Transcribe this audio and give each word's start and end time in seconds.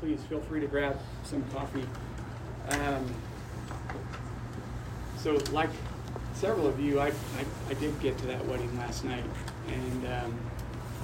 please 0.00 0.22
feel 0.24 0.40
free 0.40 0.60
to 0.60 0.66
grab 0.66 0.98
some 1.24 1.42
coffee. 1.50 1.84
Um, 2.70 3.14
so, 5.18 5.38
like 5.52 5.68
several 6.32 6.66
of 6.66 6.80
you, 6.80 6.98
I, 6.98 7.08
I, 7.08 7.12
I, 7.68 7.74
did 7.74 7.98
get 8.00 8.16
to 8.18 8.26
that 8.28 8.44
wedding 8.46 8.74
last 8.78 9.04
night, 9.04 9.24
and 9.68 10.06
um, 10.06 10.40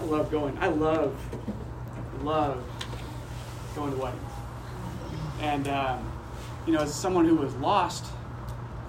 I 0.00 0.04
love 0.04 0.30
going. 0.30 0.56
I 0.58 0.68
love, 0.68 1.14
love 2.22 2.64
going 3.74 3.92
to 3.92 3.98
weddings. 3.98 4.22
And, 5.40 5.68
um, 5.68 6.12
you 6.66 6.72
know, 6.72 6.80
as 6.80 6.94
someone 6.94 7.26
who 7.26 7.36
was 7.36 7.54
lost 7.56 8.06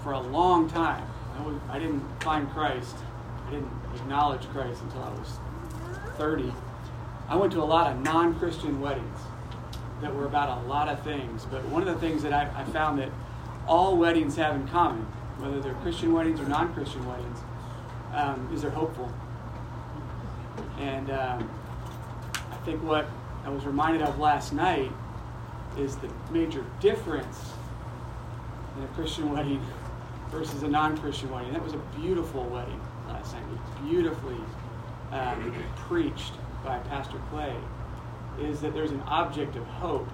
for 0.03 0.13
a 0.13 0.19
long 0.19 0.69
time, 0.69 1.05
I, 1.37 1.41
was, 1.41 1.59
I 1.69 1.79
didn't 1.79 2.03
find 2.23 2.49
Christ, 2.51 2.95
I 3.45 3.51
didn't 3.51 3.71
acknowledge 3.95 4.43
Christ 4.49 4.81
until 4.83 5.03
I 5.03 5.09
was 5.09 5.37
30. 6.17 6.53
I 7.27 7.35
went 7.35 7.51
to 7.53 7.61
a 7.61 7.65
lot 7.65 7.91
of 7.91 8.01
non 8.01 8.39
Christian 8.39 8.79
weddings 8.79 9.19
that 10.01 10.13
were 10.13 10.25
about 10.25 10.63
a 10.63 10.67
lot 10.67 10.87
of 10.87 11.01
things. 11.03 11.45
But 11.45 11.65
one 11.65 11.87
of 11.87 11.87
the 11.87 11.99
things 11.99 12.23
that 12.23 12.33
I, 12.33 12.49
I 12.55 12.63
found 12.65 12.99
that 12.99 13.09
all 13.67 13.97
weddings 13.97 14.35
have 14.35 14.55
in 14.55 14.67
common, 14.67 15.01
whether 15.39 15.59
they're 15.59 15.73
Christian 15.75 16.13
weddings 16.13 16.39
or 16.39 16.45
non 16.45 16.73
Christian 16.73 17.05
weddings, 17.05 17.39
um, 18.13 18.49
is 18.53 18.61
they're 18.61 18.71
hopeful. 18.71 19.11
And 20.79 21.09
um, 21.09 21.49
I 22.51 22.55
think 22.65 22.81
what 22.83 23.07
I 23.43 23.49
was 23.49 23.65
reminded 23.65 24.01
of 24.01 24.19
last 24.19 24.53
night 24.53 24.91
is 25.77 25.95
the 25.97 26.09
major 26.31 26.65
difference 26.79 27.51
in 28.77 28.83
a 28.83 28.87
Christian 28.87 29.31
wedding 29.33 29.65
versus 30.29 30.63
a 30.63 30.67
non 30.67 30.97
Christian 30.97 31.29
wedding. 31.31 31.53
That 31.53 31.63
was 31.63 31.73
a 31.73 31.81
beautiful 31.99 32.43
wedding 32.45 32.79
last 33.07 33.33
night. 33.33 33.43
It 33.43 33.51
was 33.51 33.89
beautifully 33.89 34.37
um, 35.11 35.53
preached 35.75 36.33
by 36.63 36.79
Pastor 36.79 37.17
Clay 37.29 37.55
is 38.39 38.61
that 38.61 38.73
there's 38.73 38.91
an 38.91 39.01
object 39.01 39.55
of 39.55 39.65
hope, 39.65 40.07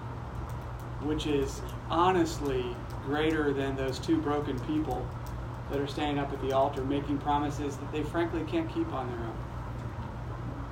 which 1.02 1.28
is 1.28 1.62
honestly 1.90 2.66
greater 3.06 3.54
than 3.54 3.76
those 3.76 4.00
two 4.00 4.18
broken 4.18 4.60
people 4.62 5.06
that 5.70 5.80
are 5.80 5.88
standing 5.88 6.20
up 6.20 6.32
at 6.32 6.42
the 6.42 6.52
altar 6.52 6.84
making 6.84 7.18
promises 7.20 7.76
that 7.78 7.92
they 7.92 8.04
frankly 8.04 8.44
can't 8.50 8.72
keep 8.74 8.92
on 8.94 9.10
their 9.10 9.20
own. 9.20 9.38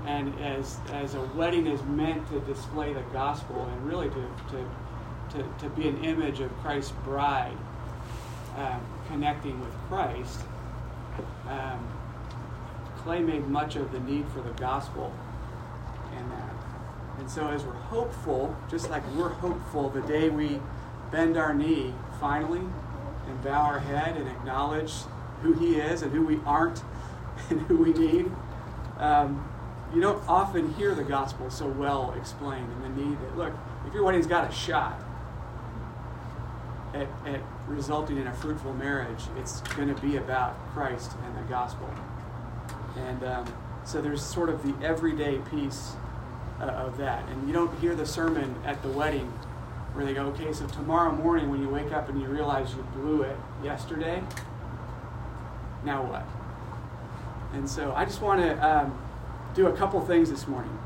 And 0.06 0.40
as, 0.40 0.78
as 0.94 1.16
a 1.16 1.22
wedding 1.36 1.68
is 1.68 1.82
meant 1.84 2.28
to 2.30 2.40
display 2.42 2.94
the 2.94 3.04
gospel 3.14 3.66
and 3.66 3.88
really 3.88 4.10
to, 4.10 4.30
to, 4.50 5.38
to, 5.38 5.60
to 5.60 5.70
be 5.70 5.88
an 5.88 6.04
image 6.04 6.40
of 6.40 6.56
Christ's 6.58 6.94
bride 7.04 7.58
um, 8.58 8.82
connecting 9.08 9.60
with 9.60 9.74
Christ, 9.88 10.42
um, 11.48 11.88
Clay 12.98 13.20
made 13.20 13.48
much 13.48 13.76
of 13.76 13.92
the 13.92 14.00
need 14.02 14.28
for 14.30 14.42
the 14.42 14.52
gospel. 14.52 15.14
And 17.22 17.30
so, 17.30 17.50
as 17.50 17.64
we're 17.64 17.74
hopeful, 17.74 18.56
just 18.68 18.90
like 18.90 19.04
we're 19.16 19.30
hopeful 19.30 19.90
the 19.90 20.02
day 20.02 20.30
we 20.30 20.60
bend 21.12 21.38
our 21.38 21.54
knee 21.54 21.94
finally 22.20 22.62
and 23.28 23.44
bow 23.44 23.62
our 23.62 23.78
head 23.78 24.18
and 24.18 24.28
acknowledge 24.28 24.92
who 25.44 25.54
He 25.54 25.76
is 25.76 26.02
and 26.02 26.12
who 26.12 26.26
we 26.26 26.40
aren't 26.48 26.82
and 27.52 27.62
who 27.62 27.78
we 27.78 27.94
need, 27.94 28.32
um, 28.98 29.48
you 29.94 30.02
don't 30.02 30.28
often 30.28 30.74
hear 30.74 30.96
the 30.96 31.04
gospel 31.04 31.52
so 31.52 31.68
well 31.68 32.12
explained 32.18 32.68
and 32.72 32.84
the 32.84 33.04
need 33.04 33.22
that, 33.22 33.38
look, 33.38 33.54
if 33.86 33.94
your 33.94 34.04
wedding's 34.04 34.26
got 34.26 34.50
a 34.50 34.52
shot 34.52 35.00
at, 36.96 37.08
at 37.28 37.42
resulting 37.68 38.18
in 38.18 38.26
a 38.26 38.34
fruitful 38.34 38.74
marriage, 38.74 39.26
it's 39.38 39.62
going 39.62 39.94
to 39.94 40.02
be 40.02 40.18
about 40.18 40.58
Christ 40.74 41.12
and 41.24 41.38
the 41.38 41.48
gospel. 41.48 41.88
And 42.98 43.24
um, 43.24 43.54
so 43.86 44.02
there's 44.02 44.24
sort 44.24 44.50
of 44.50 44.64
the 44.64 44.74
everyday 44.84 45.38
piece 45.52 45.94
uh, 46.62 46.66
of 46.66 46.98
that. 46.98 47.28
And 47.30 47.48
you 47.48 47.54
don't 47.54 47.78
hear 47.80 47.96
the 47.96 48.06
sermon 48.06 48.56
at 48.66 48.82
the 48.82 48.90
wedding 48.90 49.28
where 49.94 50.06
they 50.06 50.14
go, 50.14 50.28
okay, 50.28 50.54
so 50.54 50.66
tomorrow 50.68 51.12
morning 51.12 51.50
when 51.50 51.62
you 51.62 51.68
wake 51.68 51.92
up 51.92 52.08
and 52.08 52.22
you 52.22 52.28
realize 52.28 52.74
you 52.74 52.84
blew 52.94 53.24
it 53.24 53.36
yesterday, 53.64 54.24
now 55.84 56.04
what? 56.04 56.26
And 57.54 57.70
so 57.70 57.94
I 57.94 58.06
just 58.06 58.22
want 58.22 58.42
to 58.42 58.66
um, 58.66 58.98
do 59.54 59.68
a 59.68 59.74
couple 59.76 60.00
things 60.06 60.30
this 60.30 60.48
morning. 60.48 60.78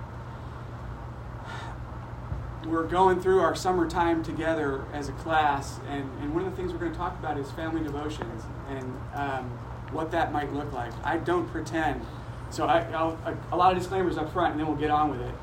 We're 2.66 2.88
going 2.88 3.22
through 3.22 3.41
our 3.41 3.53
summertime 3.53 4.24
together 4.24 4.84
as 4.91 5.08
a 5.08 5.12
class, 5.12 5.80
and, 5.88 6.09
and 6.22 6.34
one 6.34 6.46
of 6.46 6.50
the 6.50 6.58
things 6.58 6.72
we're 6.72 6.80
going 6.80 6.94
to 6.94 6.97
talk 6.97 7.19
about 7.19 7.38
is 7.38 7.52
family 7.52 7.84
devotions 7.84 8.44
and 8.69 8.84
um, 9.14 9.46
what 9.91 10.09
that 10.12 10.31
might 10.31 10.52
look 10.52 10.74
like. 10.74 10.91
I 11.03 11.18
don't 11.18 11.47
pretend. 11.52 12.02
So 12.50 12.66
I, 12.66 12.90
will 12.90 13.19
a 13.52 13.56
lot 13.56 13.72
of 13.72 13.78
disclaimers 13.78 14.18
up 14.18 14.34
front, 14.34 14.53
and 14.53 14.59
then 14.59 14.68
we'll 14.68 14.78
get 14.78 14.90
on 14.90 15.12
with 15.12 15.22
it. 15.22 15.35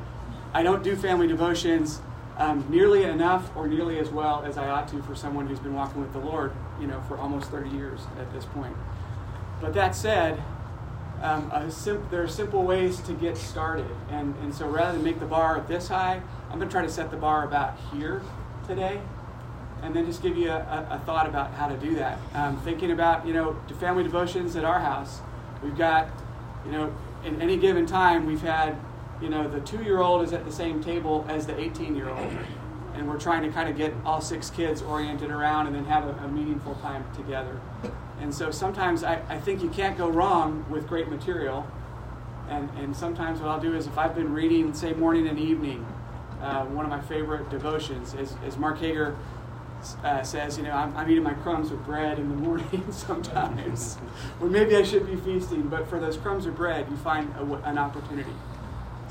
I 0.54 0.62
don't 0.62 0.82
do 0.82 0.96
family 0.96 1.26
devotions 1.26 2.00
um, 2.36 2.64
nearly 2.68 3.04
enough 3.04 3.54
or 3.56 3.66
nearly 3.66 3.98
as 3.98 4.08
well 4.08 4.42
as 4.44 4.58
I 4.58 4.68
ought 4.68 4.88
to 4.88 5.02
for 5.02 5.14
someone 5.14 5.46
who's 5.46 5.58
been 5.58 5.74
walking 5.74 6.00
with 6.00 6.12
the 6.12 6.18
Lord, 6.18 6.52
you 6.80 6.86
know, 6.86 7.00
for 7.08 7.16
almost 7.18 7.50
30 7.50 7.70
years 7.70 8.00
at 8.18 8.32
this 8.32 8.44
point. 8.46 8.76
But 9.60 9.74
that 9.74 9.94
said, 9.94 10.42
um, 11.22 11.70
sim- 11.70 12.06
there 12.10 12.22
are 12.22 12.28
simple 12.28 12.64
ways 12.64 13.00
to 13.02 13.12
get 13.12 13.36
started. 13.36 13.86
And, 14.10 14.34
and 14.42 14.54
so 14.54 14.66
rather 14.68 14.92
than 14.92 15.04
make 15.04 15.20
the 15.20 15.26
bar 15.26 15.64
this 15.68 15.88
high, 15.88 16.20
I'm 16.50 16.58
going 16.58 16.68
to 16.68 16.72
try 16.72 16.82
to 16.82 16.91
set 16.91 17.10
the 17.10 17.16
bar 17.16 17.44
about 17.44 17.78
here 17.92 18.22
today 18.66 19.00
and 19.82 19.94
then 19.94 20.06
just 20.06 20.22
give 20.22 20.36
you 20.36 20.50
a, 20.50 20.58
a, 20.58 20.96
a 20.96 21.02
thought 21.04 21.26
about 21.26 21.52
how 21.54 21.68
to 21.68 21.76
do 21.76 21.94
that. 21.96 22.18
Um, 22.34 22.60
thinking 22.62 22.92
about, 22.92 23.26
you 23.26 23.34
know, 23.34 23.56
family 23.80 24.02
devotions 24.02 24.56
at 24.56 24.64
our 24.64 24.80
house, 24.80 25.20
we've 25.62 25.76
got, 25.76 26.08
you 26.64 26.72
know, 26.72 26.94
in 27.24 27.41
any 27.41 27.56
given 27.56 27.86
time, 27.86 28.26
we've 28.26 28.42
had 28.42 28.76
you 29.22 29.28
know, 29.28 29.49
the 29.49 29.60
two 29.60 29.83
year 29.83 30.00
old 30.00 30.25
is 30.25 30.33
at 30.33 30.44
the 30.44 30.53
same 30.53 30.83
table 30.83 31.25
as 31.28 31.47
the 31.47 31.59
18 31.59 31.94
year 31.94 32.09
old. 32.09 32.37
And 32.94 33.09
we're 33.09 33.19
trying 33.19 33.43
to 33.43 33.49
kind 33.50 33.71
of 33.71 33.77
get 33.77 33.94
all 34.05 34.21
six 34.21 34.50
kids 34.50 34.83
oriented 34.83 35.31
around 35.31 35.66
and 35.66 35.75
then 35.75 35.84
have 35.87 36.05
a, 36.05 36.25
a 36.25 36.28
meaningful 36.28 36.75
time 36.77 37.05
together. 37.16 37.59
And 38.21 38.34
so 38.34 38.50
sometimes 38.50 39.03
I, 39.03 39.22
I 39.28 39.38
think 39.38 39.62
you 39.62 39.71
can't 39.71 39.97
go 39.97 40.09
wrong 40.09 40.66
with 40.69 40.87
great 40.87 41.09
material. 41.09 41.66
And, 42.49 42.69
and 42.78 42.94
sometimes 42.94 43.41
what 43.41 43.49
I'll 43.49 43.60
do 43.60 43.75
is 43.75 43.87
if 43.87 43.97
I've 43.97 44.15
been 44.15 44.33
reading, 44.33 44.75
say, 44.75 44.93
morning 44.93 45.27
and 45.28 45.39
evening, 45.39 45.87
uh, 46.43 46.65
one 46.66 46.84
of 46.84 46.91
my 46.91 47.00
favorite 47.00 47.49
devotions 47.49 48.15
is, 48.15 48.34
is 48.44 48.59
Mark 48.59 48.78
Hager 48.78 49.16
uh, 50.04 50.22
says, 50.22 50.59
you 50.59 50.65
know, 50.65 50.72
I'm, 50.72 50.94
I'm, 50.97 51.10
eating 51.10 51.22
my 51.22 51.34
crumbs 51.34 51.71
with 51.71 51.84
bread 51.84 52.19
in 52.19 52.28
the 52.28 52.37
morning 52.37 52.84
sometimes. 52.91 53.99
or 54.41 54.49
maybe 54.49 54.77
I 54.77 54.83
should 54.83 55.06
be 55.06 55.16
feasting, 55.16 55.62
but 55.62 55.89
for 55.89 55.99
those 55.99 56.16
crumbs 56.16 56.47
of 56.47 56.56
bread, 56.56 56.87
you 56.91 56.97
find 56.99 57.33
a, 57.37 57.54
an 57.65 57.78
opportunity 57.78 58.33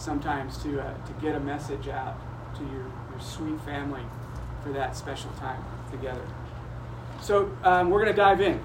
sometimes 0.02 0.58
to, 0.64 0.82
uh, 0.82 1.06
to 1.06 1.14
get 1.22 1.36
a 1.36 1.40
message 1.40 1.88
out 1.88 2.18
to 2.56 2.64
your, 2.64 2.86
your 3.12 3.20
sweet 3.20 3.60
family 3.62 4.02
for 4.64 4.72
that 4.74 4.96
special 4.96 5.30
time 5.34 5.64
together. 5.92 6.26
So 7.22 7.56
um, 7.64 7.90
we're 7.92 8.04
going 8.04 8.14
to 8.14 8.20
dive 8.20 8.42
in. 8.42 8.60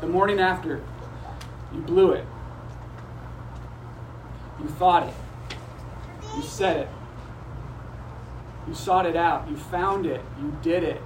The 0.00 0.06
morning 0.06 0.40
after, 0.40 0.80
you 1.74 1.80
blew 1.80 2.12
it. 2.12 2.24
You 4.60 4.68
thought 4.68 5.08
it. 5.08 5.14
You 6.36 6.42
said 6.42 6.76
it. 6.76 6.88
You 8.68 8.74
sought 8.74 9.06
it 9.06 9.16
out. 9.16 9.50
You 9.50 9.56
found 9.56 10.06
it. 10.06 10.22
You 10.40 10.56
did 10.62 10.84
it. 10.84 11.02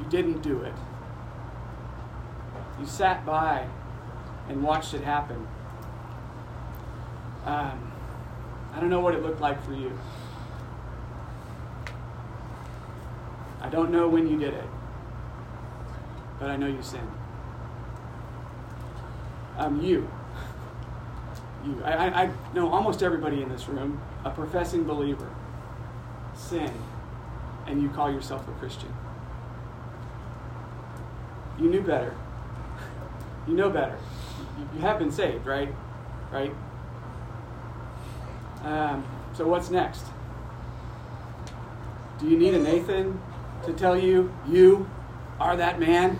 You 0.00 0.06
didn't 0.06 0.42
do 0.42 0.62
it. 0.62 0.74
You 2.80 2.86
sat 2.86 3.24
by 3.24 3.66
and 4.48 4.62
watched 4.62 4.94
it 4.94 5.02
happen. 5.02 5.46
Um, 7.44 7.92
I 8.74 8.80
don't 8.80 8.90
know 8.90 9.00
what 9.00 9.14
it 9.14 9.22
looked 9.22 9.40
like 9.40 9.64
for 9.64 9.72
you. 9.72 9.96
I 13.60 13.68
don't 13.68 13.90
know 13.90 14.08
when 14.08 14.28
you 14.28 14.38
did 14.38 14.54
it, 14.54 14.68
but 16.38 16.50
I 16.50 16.56
know 16.56 16.66
you 16.66 16.82
sinned. 16.82 17.10
Um, 19.58 19.80
you, 19.80 20.08
you, 21.64 21.82
I, 21.82 22.24
I 22.24 22.30
know 22.54 22.68
almost 22.68 23.02
everybody 23.02 23.42
in 23.42 23.48
this 23.48 23.68
room, 23.68 24.00
a 24.24 24.30
professing 24.30 24.84
believer, 24.84 25.30
sin, 26.34 26.70
and 27.66 27.82
you 27.82 27.88
call 27.88 28.12
yourself 28.12 28.46
a 28.46 28.52
Christian. 28.52 28.94
You 31.58 31.70
knew 31.70 31.80
better. 31.80 32.14
You 33.48 33.54
know 33.54 33.70
better 33.70 33.98
you 34.74 34.80
have 34.80 34.98
been 34.98 35.12
saved, 35.12 35.46
right? 35.46 35.72
Right? 36.30 36.52
Um, 38.64 39.04
so 39.34 39.46
what's 39.46 39.70
next? 39.70 40.04
Do 42.18 42.28
you 42.28 42.38
need 42.38 42.54
a 42.54 42.58
Nathan 42.58 43.20
to 43.64 43.72
tell 43.72 43.98
you 43.98 44.34
you 44.48 44.88
are 45.38 45.56
that 45.56 45.78
man? 45.78 46.18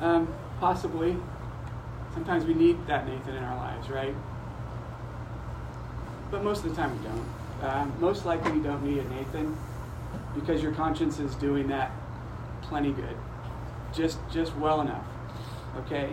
Um, 0.00 0.32
possibly. 0.58 1.16
Sometimes 2.14 2.44
we 2.44 2.54
need 2.54 2.86
that 2.86 3.06
Nathan 3.06 3.36
in 3.36 3.44
our 3.44 3.56
lives, 3.56 3.88
right? 3.88 4.14
But 6.30 6.42
most 6.42 6.64
of 6.64 6.70
the 6.70 6.76
time 6.76 6.96
we 6.98 7.06
don't. 7.06 7.70
Um, 7.70 7.92
most 8.00 8.24
likely 8.24 8.52
you 8.52 8.62
don't 8.62 8.82
need 8.82 8.98
a 8.98 9.08
Nathan 9.10 9.56
because 10.34 10.62
your 10.62 10.72
conscience 10.72 11.18
is 11.18 11.34
doing 11.34 11.68
that 11.68 11.92
plenty 12.62 12.92
good, 12.92 13.16
just 13.92 14.18
just 14.32 14.56
well 14.56 14.80
enough. 14.80 15.04
Okay, 15.78 16.10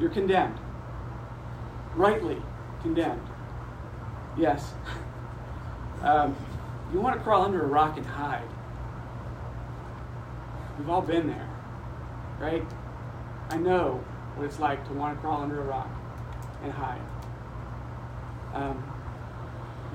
you're 0.00 0.10
condemned. 0.10 0.58
Rightly 1.94 2.40
condemned. 2.82 3.26
Yes. 4.36 4.72
Um, 6.02 6.36
you 6.92 7.00
want 7.00 7.16
to 7.16 7.22
crawl 7.22 7.42
under 7.42 7.62
a 7.62 7.66
rock 7.66 7.96
and 7.96 8.06
hide. 8.06 8.46
We've 10.78 10.90
all 10.90 11.00
been 11.00 11.26
there, 11.26 11.48
right? 12.38 12.62
I 13.48 13.56
know 13.56 14.04
what 14.34 14.44
it's 14.44 14.58
like 14.58 14.86
to 14.88 14.92
want 14.92 15.16
to 15.16 15.20
crawl 15.20 15.40
under 15.42 15.60
a 15.60 15.64
rock 15.64 15.88
and 16.62 16.70
hide. 16.70 17.00
Um, 18.52 18.92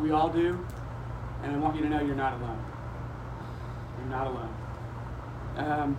we 0.02 0.12
all 0.12 0.30
do, 0.30 0.66
and 1.44 1.56
I 1.56 1.58
want 1.60 1.76
you 1.76 1.84
to 1.84 1.90
know 1.90 2.02
you're 2.02 2.16
not 2.16 2.34
alone. 2.34 2.66
You're 4.00 4.10
not 4.10 4.28
alone. 4.28 4.56
Um, 5.58 5.98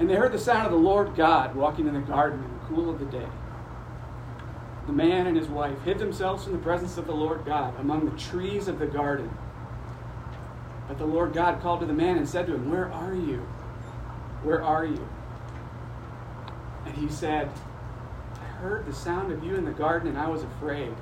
and 0.00 0.08
they 0.08 0.14
heard 0.14 0.32
the 0.32 0.38
sound 0.38 0.64
of 0.64 0.72
the 0.72 0.78
Lord 0.78 1.14
God 1.14 1.54
walking 1.54 1.86
in 1.86 1.92
the 1.92 2.00
garden 2.00 2.42
in 2.42 2.52
the 2.54 2.64
cool 2.64 2.88
of 2.88 2.98
the 2.98 3.04
day. 3.04 3.28
The 4.86 4.94
man 4.94 5.26
and 5.26 5.36
his 5.36 5.46
wife 5.46 5.78
hid 5.82 5.98
themselves 5.98 6.42
from 6.42 6.54
the 6.54 6.58
presence 6.58 6.96
of 6.96 7.06
the 7.06 7.12
Lord 7.12 7.44
God 7.44 7.78
among 7.78 8.06
the 8.06 8.18
trees 8.18 8.66
of 8.66 8.78
the 8.78 8.86
garden. 8.86 9.30
But 10.88 10.96
the 10.96 11.04
Lord 11.04 11.34
God 11.34 11.60
called 11.60 11.80
to 11.80 11.86
the 11.86 11.92
man 11.92 12.16
and 12.16 12.26
said 12.26 12.46
to 12.46 12.54
him, 12.54 12.70
Where 12.70 12.90
are 12.90 13.14
you? 13.14 13.46
Where 14.42 14.64
are 14.64 14.86
you? 14.86 15.06
And 16.86 16.96
he 16.96 17.10
said, 17.10 17.50
I 18.40 18.44
heard 18.44 18.86
the 18.86 18.94
sound 18.94 19.30
of 19.30 19.44
you 19.44 19.54
in 19.54 19.66
the 19.66 19.70
garden 19.70 20.08
and 20.08 20.18
I 20.18 20.28
was 20.28 20.42
afraid 20.42 20.94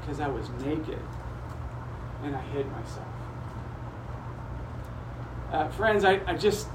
because 0.00 0.20
I 0.20 0.28
was 0.28 0.48
naked 0.64 0.98
and 2.24 2.34
I 2.34 2.40
hid 2.40 2.66
myself. 2.72 3.06
Uh, 5.52 5.68
friends, 5.68 6.02
I, 6.02 6.20
I 6.26 6.34
just 6.34 6.66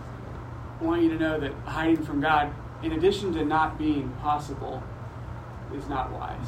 want 0.81 1.03
you 1.03 1.09
to 1.09 1.17
know 1.17 1.39
that 1.39 1.53
hiding 1.65 2.03
from 2.03 2.21
God, 2.21 2.53
in 2.83 2.93
addition 2.93 3.33
to 3.33 3.45
not 3.45 3.77
being 3.77 4.09
possible, 4.21 4.81
is 5.75 5.87
not 5.87 6.11
wise. 6.11 6.47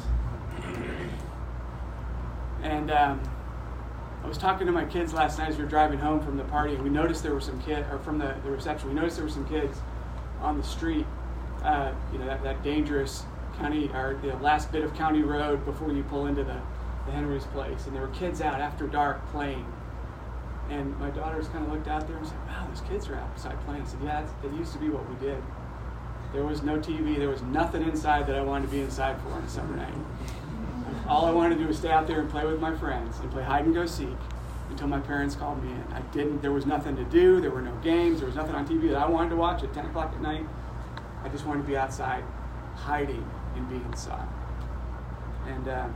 And 2.62 2.90
um, 2.90 3.20
I 4.22 4.26
was 4.26 4.38
talking 4.38 4.66
to 4.66 4.72
my 4.72 4.84
kids 4.84 5.12
last 5.12 5.38
night 5.38 5.50
as 5.50 5.56
we 5.56 5.64
were 5.64 5.68
driving 5.68 5.98
home 5.98 6.20
from 6.24 6.36
the 6.36 6.44
party, 6.44 6.74
and 6.74 6.82
we 6.82 6.90
noticed 6.90 7.22
there 7.22 7.34
were 7.34 7.40
some 7.40 7.60
kids, 7.62 7.86
or 7.90 7.98
from 7.98 8.18
the, 8.18 8.34
the 8.42 8.50
reception, 8.50 8.88
we 8.88 8.94
noticed 8.94 9.16
there 9.16 9.24
were 9.24 9.30
some 9.30 9.48
kids 9.48 9.78
on 10.40 10.58
the 10.58 10.64
street, 10.64 11.06
uh, 11.62 11.92
you 12.12 12.18
know, 12.18 12.26
that, 12.26 12.42
that 12.42 12.62
dangerous 12.62 13.24
county, 13.58 13.88
or 13.94 14.18
the 14.22 14.34
last 14.36 14.72
bit 14.72 14.82
of 14.82 14.94
county 14.94 15.22
road 15.22 15.64
before 15.64 15.92
you 15.92 16.02
pull 16.04 16.26
into 16.26 16.42
the, 16.42 16.60
the 17.06 17.12
Henry's 17.12 17.44
place. 17.44 17.86
And 17.86 17.94
there 17.94 18.02
were 18.02 18.14
kids 18.14 18.40
out 18.40 18.60
after 18.60 18.86
dark 18.86 19.24
playing. 19.30 19.64
And 20.70 20.98
my 20.98 21.10
daughters 21.10 21.48
kind 21.48 21.64
of 21.64 21.72
looked 21.72 21.88
out 21.88 22.08
there 22.08 22.16
and 22.16 22.26
said, 22.26 22.38
wow, 22.46 22.66
those 22.68 22.80
kids 22.88 23.08
are 23.08 23.16
outside 23.16 23.60
playing. 23.64 23.82
I 23.82 23.86
said, 23.86 24.00
yeah, 24.02 24.26
it 24.42 24.52
used 24.52 24.72
to 24.72 24.78
be 24.78 24.88
what 24.88 25.08
we 25.08 25.14
did. 25.16 25.42
There 26.32 26.44
was 26.44 26.62
no 26.62 26.78
TV. 26.78 27.16
There 27.18 27.28
was 27.28 27.42
nothing 27.42 27.82
inside 27.82 28.26
that 28.26 28.36
I 28.36 28.42
wanted 28.42 28.66
to 28.66 28.72
be 28.72 28.80
inside 28.80 29.20
for 29.20 29.28
on 29.30 29.42
a 29.42 29.48
summer 29.48 29.76
night. 29.76 29.94
All 31.06 31.26
I 31.26 31.30
wanted 31.30 31.56
to 31.56 31.60
do 31.62 31.68
was 31.68 31.78
stay 31.78 31.90
out 31.90 32.06
there 32.06 32.20
and 32.20 32.30
play 32.30 32.44
with 32.44 32.60
my 32.60 32.74
friends 32.74 33.18
and 33.20 33.30
play 33.30 33.42
hide 33.42 33.66
and 33.66 33.74
go 33.74 33.86
seek 33.86 34.16
until 34.70 34.88
my 34.88 35.00
parents 35.00 35.36
called 35.36 35.62
me 35.62 35.70
in. 35.70 35.84
I 35.92 36.00
didn't. 36.12 36.42
There 36.42 36.50
was 36.50 36.66
nothing 36.66 36.96
to 36.96 37.04
do. 37.04 37.40
There 37.40 37.50
were 37.50 37.62
no 37.62 37.74
games. 37.76 38.18
There 38.18 38.26
was 38.26 38.34
nothing 38.34 38.54
on 38.54 38.66
TV 38.66 38.88
that 38.90 38.98
I 38.98 39.06
wanted 39.06 39.30
to 39.30 39.36
watch 39.36 39.62
at 39.62 39.72
10 39.72 39.86
o'clock 39.86 40.12
at 40.12 40.20
night. 40.20 40.46
I 41.22 41.28
just 41.28 41.46
wanted 41.46 41.62
to 41.62 41.68
be 41.68 41.76
outside, 41.76 42.24
hiding 42.74 43.24
and 43.54 43.68
being 43.68 43.94
sought. 43.94 44.28
And 45.46 45.68
uh, 45.68 45.88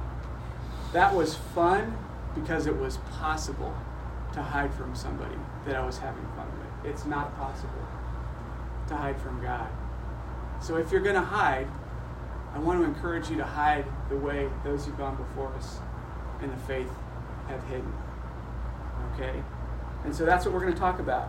that 0.93 1.15
was 1.15 1.35
fun 1.35 1.97
because 2.35 2.67
it 2.67 2.77
was 2.77 2.99
possible 3.19 3.75
to 4.39 4.45
hide 4.45 4.73
from 4.75 4.95
somebody 4.95 5.35
that 5.67 5.77
I 5.77 5.85
was 5.85 5.99
having 5.99 6.25
fun 6.37 6.47
with. 6.59 6.91
It's 6.91 7.05
not 7.05 7.37
possible 7.37 7.87
to 8.89 8.97
hide 8.97 9.21
from 9.21 9.43
God. 9.43 9.69
So 10.61 10.77
if 10.77 10.91
you're 10.91 11.01
going 11.01 11.15
to 11.15 11.21
hide, 11.21 11.69
I 12.55 12.59
want 12.59 12.81
to 12.81 12.85
encourage 12.85 13.31
you 13.31 13.37
to 13.37 13.45
hide 13.45 13.85
the 14.09 14.17
way 14.17 14.49
those 14.65 14.87
who've 14.87 14.97
gone 14.97 15.17
before 15.17 15.53
us 15.55 15.79
in 16.43 16.51
the 16.51 16.57
faith 16.57 16.91
have 17.49 17.63
hidden. 17.65 17.93
Okay? 19.15 19.43
And 20.05 20.15
so 20.15 20.25
that's 20.25 20.45
what 20.45 20.55
we're 20.55 20.61
going 20.61 20.73
to 20.73 20.79
talk 20.79 20.99
about. 20.99 21.29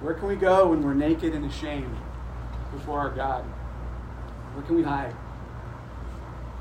Where 0.00 0.14
can 0.14 0.28
we 0.28 0.36
go 0.36 0.68
when 0.68 0.82
we're 0.82 0.94
naked 0.94 1.34
and 1.34 1.44
ashamed 1.44 1.96
before 2.72 3.00
our 3.00 3.10
God? 3.10 3.44
Where 4.54 4.64
can 4.64 4.76
we 4.76 4.82
hide? 4.82 5.14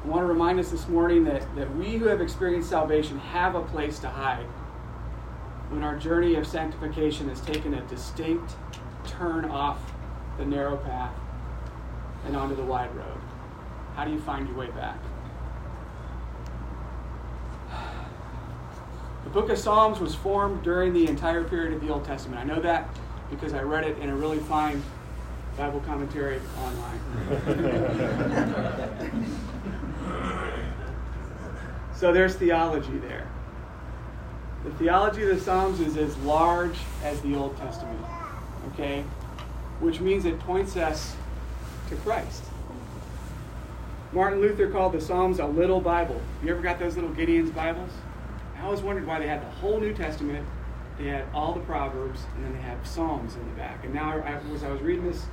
I 0.03 0.07
want 0.07 0.21
to 0.21 0.27
remind 0.27 0.59
us 0.59 0.71
this 0.71 0.87
morning 0.87 1.25
that, 1.25 1.43
that 1.55 1.75
we 1.75 1.97
who 1.97 2.05
have 2.05 2.21
experienced 2.21 2.69
salvation 2.69 3.19
have 3.19 3.55
a 3.55 3.61
place 3.61 3.99
to 3.99 4.09
hide 4.09 4.45
when 5.69 5.83
our 5.83 5.95
journey 5.95 6.36
of 6.36 6.48
sanctification 6.48 7.30
has 7.30 7.42
taken 7.42 7.75
a 7.75 7.81
distinct 7.81 8.56
turn 9.06 9.45
off 9.45 9.80
the 10.38 10.45
narrow 10.45 10.77
path 10.77 11.13
and 12.25 12.36
onto 12.36 12.56
the 12.56 12.63
wide 12.63 12.94
road? 12.95 13.18
How 13.95 14.06
do 14.06 14.12
you 14.12 14.19
find 14.21 14.48
your 14.48 14.57
way 14.57 14.69
back? 14.71 14.98
The 19.25 19.30
book 19.31 19.50
of 19.50 19.60
Psalms 19.60 20.00
was 20.00 20.16
formed 20.16 20.63
during 20.63 20.94
the 20.94 21.06
entire 21.07 21.44
period 21.44 21.74
of 21.74 21.81
the 21.81 21.94
Old 21.94 22.04
Testament. 22.04 22.42
I 22.42 22.45
know 22.45 22.60
that 22.62 22.89
because 23.30 23.54
I 23.54 23.62
read 23.62 23.83
it 23.83 23.98
in 24.00 24.10
a 24.10 24.16
really 24.16 24.39
fine 24.39 24.81
Bible 25.56 25.81
commentary 25.81 26.39
online. 26.57 27.00
so 31.95 32.12
there's 32.12 32.36
theology 32.36 32.98
there. 32.98 33.27
The 34.63 34.71
theology 34.71 35.23
of 35.23 35.29
the 35.29 35.41
Psalms 35.41 35.79
is 35.79 35.95
as 35.95 36.17
large 36.17 36.75
as 37.03 37.21
the 37.21 37.35
Old 37.35 37.56
Testament, 37.57 38.00
okay? 38.73 39.06
Which 39.79 40.01
means 40.01 40.25
it 40.25 40.38
points 40.41 40.75
us 40.75 41.15
to 41.89 41.95
Christ. 41.97 42.44
Martin 44.11 44.41
Luther 44.41 44.69
called 44.69 44.94
the 44.94 45.00
Psalms 45.00 45.39
a 45.39 45.45
little 45.45 45.79
Bible. 45.79 46.19
You 46.44 46.51
ever 46.51 46.61
got 46.61 46.77
those 46.77 46.95
little 46.95 47.11
Gideon's 47.11 47.51
Bibles? 47.51 47.91
I 48.57 48.63
always 48.63 48.81
wondered 48.81 49.07
why 49.07 49.19
they 49.19 49.27
had 49.27 49.41
the 49.41 49.50
whole 49.50 49.79
New 49.79 49.94
Testament, 49.94 50.45
they 50.97 51.06
had 51.06 51.23
all 51.33 51.53
the 51.53 51.61
Proverbs, 51.61 52.19
and 52.35 52.44
then 52.44 52.53
they 52.53 52.61
have 52.61 52.85
Psalms 52.85 53.35
in 53.35 53.45
the 53.47 53.56
back. 53.56 53.85
And 53.85 53.94
now, 53.94 54.19
I, 54.19 54.41
as 54.53 54.63
I 54.63 54.71
was 54.71 54.81
reading 54.81 55.06
this, 55.06 55.25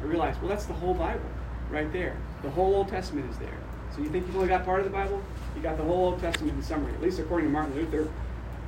I 0.00 0.04
realized, 0.04 0.40
well, 0.40 0.48
that's 0.48 0.66
the 0.66 0.74
whole 0.74 0.94
Bible 0.94 1.28
right 1.68 1.92
there. 1.92 2.16
The 2.42 2.50
whole 2.50 2.76
Old 2.76 2.88
Testament 2.88 3.28
is 3.28 3.38
there. 3.38 3.58
So 3.96 4.02
you 4.02 4.08
think 4.10 4.26
you've 4.26 4.36
only 4.36 4.48
got 4.48 4.64
part 4.64 4.78
of 4.78 4.84
the 4.84 4.92
Bible? 4.92 5.20
You 5.56 5.62
got 5.62 5.76
the 5.76 5.82
whole 5.82 6.10
Old 6.10 6.20
Testament 6.20 6.56
in 6.56 6.62
summary, 6.62 6.94
at 6.94 7.02
least 7.02 7.18
according 7.18 7.48
to 7.48 7.52
Martin 7.52 7.74
Luther. 7.74 8.08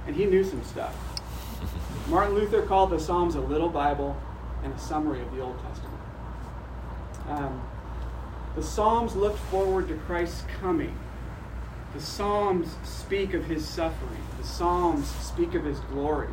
And 0.06 0.14
he 0.14 0.26
knew 0.26 0.44
some 0.44 0.62
stuff. 0.64 0.94
Martin 2.08 2.34
Luther 2.34 2.62
called 2.62 2.90
the 2.90 2.98
Psalms 2.98 3.34
a 3.34 3.40
little 3.40 3.68
Bible 3.68 4.16
and 4.62 4.72
a 4.72 4.78
summary 4.78 5.20
of 5.20 5.34
the 5.34 5.40
Old 5.40 5.56
Testament. 5.62 6.00
Um, 7.28 7.62
the 8.54 8.62
Psalms 8.62 9.16
look 9.16 9.36
forward 9.36 9.88
to 9.88 9.94
Christ's 9.94 10.44
coming. 10.60 10.96
The 11.94 12.00
Psalms 12.00 12.76
speak 12.84 13.34
of 13.34 13.46
his 13.46 13.66
suffering. 13.66 14.20
The 14.38 14.46
Psalms 14.46 15.06
speak 15.06 15.54
of 15.54 15.64
his 15.64 15.80
glory. 15.80 16.28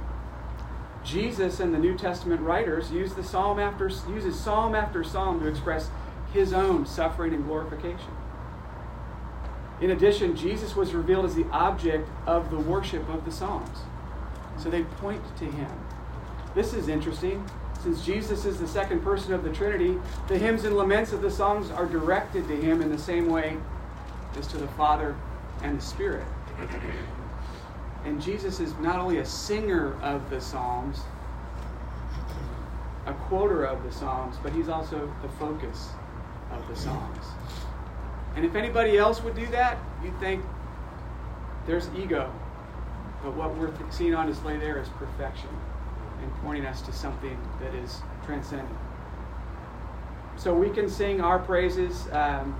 Jesus 1.04 1.60
and 1.60 1.74
the 1.74 1.80
New 1.80 1.98
Testament 1.98 2.42
writers 2.42 2.92
use 2.92 3.14
the 3.14 3.24
psalm 3.24 3.60
after 3.60 3.90
uses 4.10 4.40
psalm 4.40 4.76
after 4.76 5.04
psalm 5.04 5.40
to 5.40 5.48
express 5.48 5.90
his 6.32 6.54
own 6.54 6.86
suffering 6.86 7.34
and 7.34 7.46
glorification. 7.46 8.12
In 9.82 9.92
addition, 9.92 10.36
Jesus 10.36 10.76
was 10.76 10.94
revealed 10.94 11.26
as 11.26 11.36
the 11.36 11.46
object 11.52 12.08
of 12.28 12.52
the 12.52 12.60
worship 12.60 13.08
of 13.10 13.26
the 13.26 13.32
psalms. 13.32 13.80
So 14.58 14.70
they 14.70 14.84
point 14.84 15.22
to 15.38 15.46
him. 15.46 15.72
This 16.54 16.74
is 16.74 16.88
interesting. 16.88 17.44
Since 17.82 18.06
Jesus 18.06 18.46
is 18.46 18.60
the 18.60 18.68
second 18.68 19.02
person 19.02 19.34
of 19.34 19.44
the 19.44 19.52
Trinity, 19.52 19.98
the 20.28 20.38
hymns 20.38 20.66
and 20.66 20.78
laments 20.78 21.14
of 21.14 21.24
the 21.24 21.32
Psalms 21.32 21.72
are 21.72 21.88
directed 21.88 22.48
to 22.48 22.56
him 22.56 22.80
in 22.80 22.92
the 22.92 22.98
same 22.98 23.28
way 23.28 23.58
as 24.38 24.46
to 24.48 24.58
the 24.58 24.68
Father 24.70 25.16
and 25.64 25.80
the 25.80 25.84
Spirit. 25.84 26.26
And 28.06 28.22
Jesus 28.22 28.60
is 28.60 28.76
not 28.76 29.00
only 29.00 29.18
a 29.18 29.26
singer 29.26 30.00
of 30.02 30.30
the 30.30 30.40
Psalms, 30.40 31.00
a 33.08 33.14
quoter 33.14 33.64
of 33.64 33.82
the 33.84 33.92
Psalms, 33.92 34.36
but 34.44 34.54
he's 34.54 34.70
also 34.70 35.12
the 35.24 35.30
focus 35.30 35.90
of 36.52 36.68
the 36.68 36.76
Psalms. 36.76 37.26
And 38.36 38.46
if 38.46 38.56
anybody 38.56 38.98
else 38.98 39.22
would 39.22 39.36
do 39.36 39.46
that, 39.48 39.78
you'd 40.04 40.18
think 40.20 40.44
there's 41.66 41.90
ego. 41.98 42.32
But 43.24 43.36
what 43.36 43.56
we're 43.56 43.72
seeing 43.92 44.16
on 44.16 44.28
display 44.28 44.58
there 44.58 44.80
is 44.82 44.90
perfection 44.90 45.50
and 46.22 46.34
pointing 46.44 46.66
us 46.66 46.82
to 46.84 46.94
something 46.94 47.38
that 47.60 47.74
is 47.76 48.02
transcendent. 48.26 48.78
So 50.38 50.54
we 50.54 50.70
can 50.70 50.90
sing 50.90 51.22
our 51.22 51.40
praises. 51.40 52.08
Um, 52.12 52.60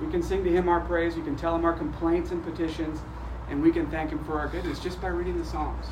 we 0.00 0.10
can 0.10 0.22
sing 0.22 0.42
to 0.44 0.50
Him 0.50 0.68
our 0.68 0.80
praise. 0.80 1.14
We 1.14 1.22
can 1.22 1.36
tell 1.36 1.54
Him 1.54 1.64
our 1.64 1.72
complaints 1.72 2.30
and 2.30 2.42
petitions. 2.44 3.00
And 3.48 3.62
we 3.62 3.70
can 3.70 3.88
thank 3.90 4.10
Him 4.10 4.24
for 4.24 4.40
our 4.40 4.48
goodness 4.48 4.80
just 4.80 5.00
by 5.00 5.08
reading 5.08 5.38
the 5.38 5.44
Psalms. 5.44 5.86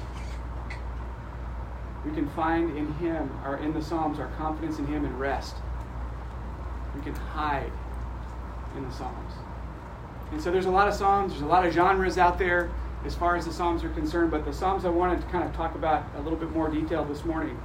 We 2.05 2.13
can 2.13 2.29
find 2.31 2.77
in 2.77 2.93
Him, 2.95 3.31
or 3.45 3.59
in 3.59 3.75
the 3.75 3.83
Psalms, 3.83 4.19
our 4.19 4.29
confidence 4.39 4.79
in 4.79 4.87
Him 4.87 5.05
and 5.05 5.21
rest. 5.21 5.57
We 6.95 7.03
can 7.03 7.15
hide 7.15 7.71
in 8.77 8.85
the 8.85 8.93
Psalms. 8.93 9.33
And 10.33 10.41
so 10.41 10.51
there's 10.51 10.67
a 10.67 10.71
lot 10.71 10.89
of 10.89 10.95
Psalms, 10.95 11.33
there's 11.33 11.43
a 11.43 11.47
lot 11.47 11.67
of 11.67 11.73
genres 11.73 12.19
out 12.19 12.39
there 12.39 12.71
as 13.05 13.15
far 13.15 13.37
as 13.37 13.47
the 13.47 13.53
Psalms 13.53 13.83
are 13.83 13.89
concerned, 13.91 14.31
but 14.31 14.45
the 14.45 14.53
Psalms 14.53 14.85
I 14.85 14.91
wanted 14.91 15.21
to 15.21 15.27
kind 15.29 15.45
of 15.45 15.55
talk 15.55 15.75
about 15.75 16.05
a 16.17 16.21
little 16.21 16.39
bit 16.39 16.51
more 16.51 16.69
detail 16.69 17.05
this 17.05 17.25
morning 17.25 17.59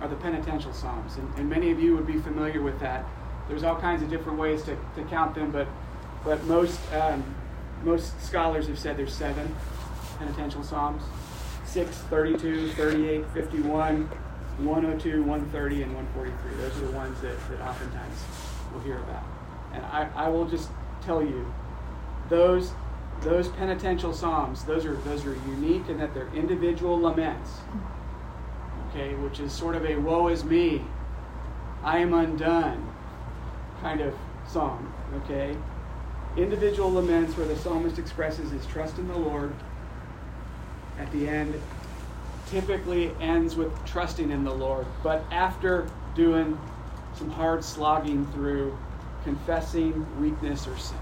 are 0.00 0.08
the 0.08 0.16
penitential 0.16 0.72
Psalms. 0.72 1.16
And, 1.16 1.34
and 1.36 1.50
many 1.50 1.70
of 1.70 1.80
you 1.80 1.96
would 1.96 2.06
be 2.06 2.18
familiar 2.18 2.62
with 2.62 2.78
that. 2.80 3.04
There's 3.48 3.64
all 3.64 3.76
kinds 3.76 4.02
of 4.02 4.10
different 4.10 4.38
ways 4.38 4.62
to, 4.64 4.76
to 4.94 5.02
count 5.08 5.34
them, 5.34 5.50
but, 5.50 5.66
but 6.24 6.42
most, 6.44 6.80
um, 6.92 7.24
most 7.82 8.20
scholars 8.22 8.68
have 8.68 8.78
said 8.78 8.96
there's 8.96 9.14
seven 9.14 9.54
penitential 10.18 10.62
psalms 10.62 11.02
6, 11.64 11.90
32, 11.90 12.70
38, 12.72 13.26
51, 13.34 14.04
102, 14.58 15.22
130, 15.22 15.82
and 15.82 15.94
143. 15.94 16.62
Those 16.62 16.76
are 16.76 16.86
the 16.86 16.96
ones 16.96 17.20
that, 17.20 17.36
that 17.50 17.60
oftentimes 17.60 18.24
we'll 18.72 18.82
hear 18.82 18.98
about. 18.98 19.22
And 19.72 19.84
I, 19.84 20.08
I 20.14 20.28
will 20.28 20.46
just 20.46 20.70
tell 21.02 21.22
you, 21.22 21.52
those 22.28 22.72
those 23.22 23.48
penitential 23.48 24.12
psalms, 24.12 24.64
those 24.64 24.84
are 24.84 24.94
those 24.96 25.24
are 25.26 25.34
unique 25.48 25.88
in 25.88 25.98
that 25.98 26.14
they're 26.14 26.28
individual 26.34 26.98
laments. 26.98 27.50
Okay, 28.90 29.14
which 29.16 29.40
is 29.40 29.52
sort 29.52 29.74
of 29.74 29.84
a 29.84 29.96
woe 29.96 30.28
is 30.28 30.44
me, 30.44 30.82
I 31.82 31.98
am 31.98 32.14
undone 32.14 32.94
kind 33.80 34.00
of 34.00 34.14
song. 34.46 34.92
Okay? 35.24 35.56
Individual 36.36 36.92
laments 36.92 37.36
where 37.36 37.46
the 37.46 37.56
psalmist 37.56 37.98
expresses 37.98 38.50
his 38.50 38.64
trust 38.66 38.98
in 38.98 39.08
the 39.08 39.16
Lord 39.16 39.52
at 40.98 41.10
the 41.12 41.28
end 41.28 41.60
typically 42.46 43.14
ends 43.20 43.56
with 43.56 43.72
trusting 43.84 44.30
in 44.30 44.44
the 44.44 44.54
Lord, 44.54 44.86
but 45.02 45.24
after 45.30 45.88
doing 46.14 46.58
some 47.14 47.30
hard 47.30 47.62
slogging 47.62 48.26
through 48.28 48.76
confessing 49.24 50.06
weakness 50.20 50.66
or 50.66 50.76
sin. 50.76 50.98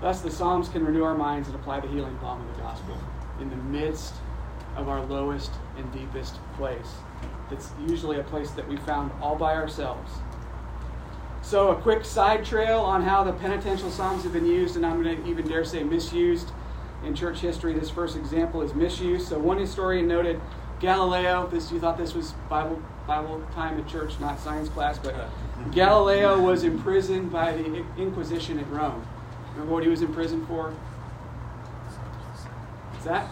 Thus, 0.00 0.20
the 0.20 0.30
Psalms 0.30 0.68
can 0.68 0.84
renew 0.84 1.04
our 1.04 1.16
minds 1.16 1.48
and 1.48 1.56
apply 1.56 1.80
the 1.80 1.88
healing 1.88 2.16
balm 2.20 2.40
of 2.40 2.56
the 2.56 2.62
gospel 2.62 2.98
in 3.40 3.50
the 3.50 3.56
midst 3.56 4.14
of 4.76 4.88
our 4.88 5.04
lowest 5.04 5.52
and 5.76 5.92
deepest 5.92 6.38
place. 6.56 6.94
It's 7.50 7.70
usually 7.86 8.18
a 8.18 8.24
place 8.24 8.50
that 8.52 8.66
we 8.66 8.76
found 8.78 9.12
all 9.20 9.36
by 9.36 9.54
ourselves. 9.54 10.10
So, 11.42 11.70
a 11.70 11.76
quick 11.76 12.04
side 12.04 12.44
trail 12.44 12.80
on 12.80 13.02
how 13.02 13.24
the 13.24 13.32
penitential 13.32 13.90
Psalms 13.90 14.22
have 14.22 14.32
been 14.32 14.46
used, 14.46 14.76
and 14.76 14.86
I'm 14.86 15.02
going 15.02 15.22
to 15.22 15.28
even 15.28 15.46
dare 15.46 15.64
say 15.64 15.82
misused 15.82 16.50
in 17.04 17.14
church 17.14 17.40
history. 17.40 17.74
This 17.74 17.90
first 17.90 18.16
example 18.16 18.62
is 18.62 18.74
misuse. 18.74 19.26
So, 19.26 19.38
one 19.38 19.58
historian 19.58 20.06
noted 20.06 20.40
Galileo. 20.82 21.46
This 21.46 21.70
you 21.72 21.80
thought 21.80 21.96
this 21.96 22.12
was 22.12 22.32
Bible 22.50 22.82
Bible 23.06 23.42
time 23.54 23.78
at 23.78 23.88
church, 23.88 24.18
not 24.20 24.38
science 24.38 24.68
class, 24.68 24.98
but 24.98 25.14
Galileo 25.70 26.38
was 26.40 26.64
imprisoned 26.64 27.32
by 27.32 27.52
the 27.52 27.84
Inquisition 27.96 28.58
at 28.58 28.68
Rome. 28.68 29.06
Remember 29.52 29.72
what 29.72 29.84
he 29.84 29.88
was 29.88 30.02
in 30.02 30.12
prison 30.12 30.44
for? 30.46 30.74
Is 32.98 33.04
that? 33.04 33.30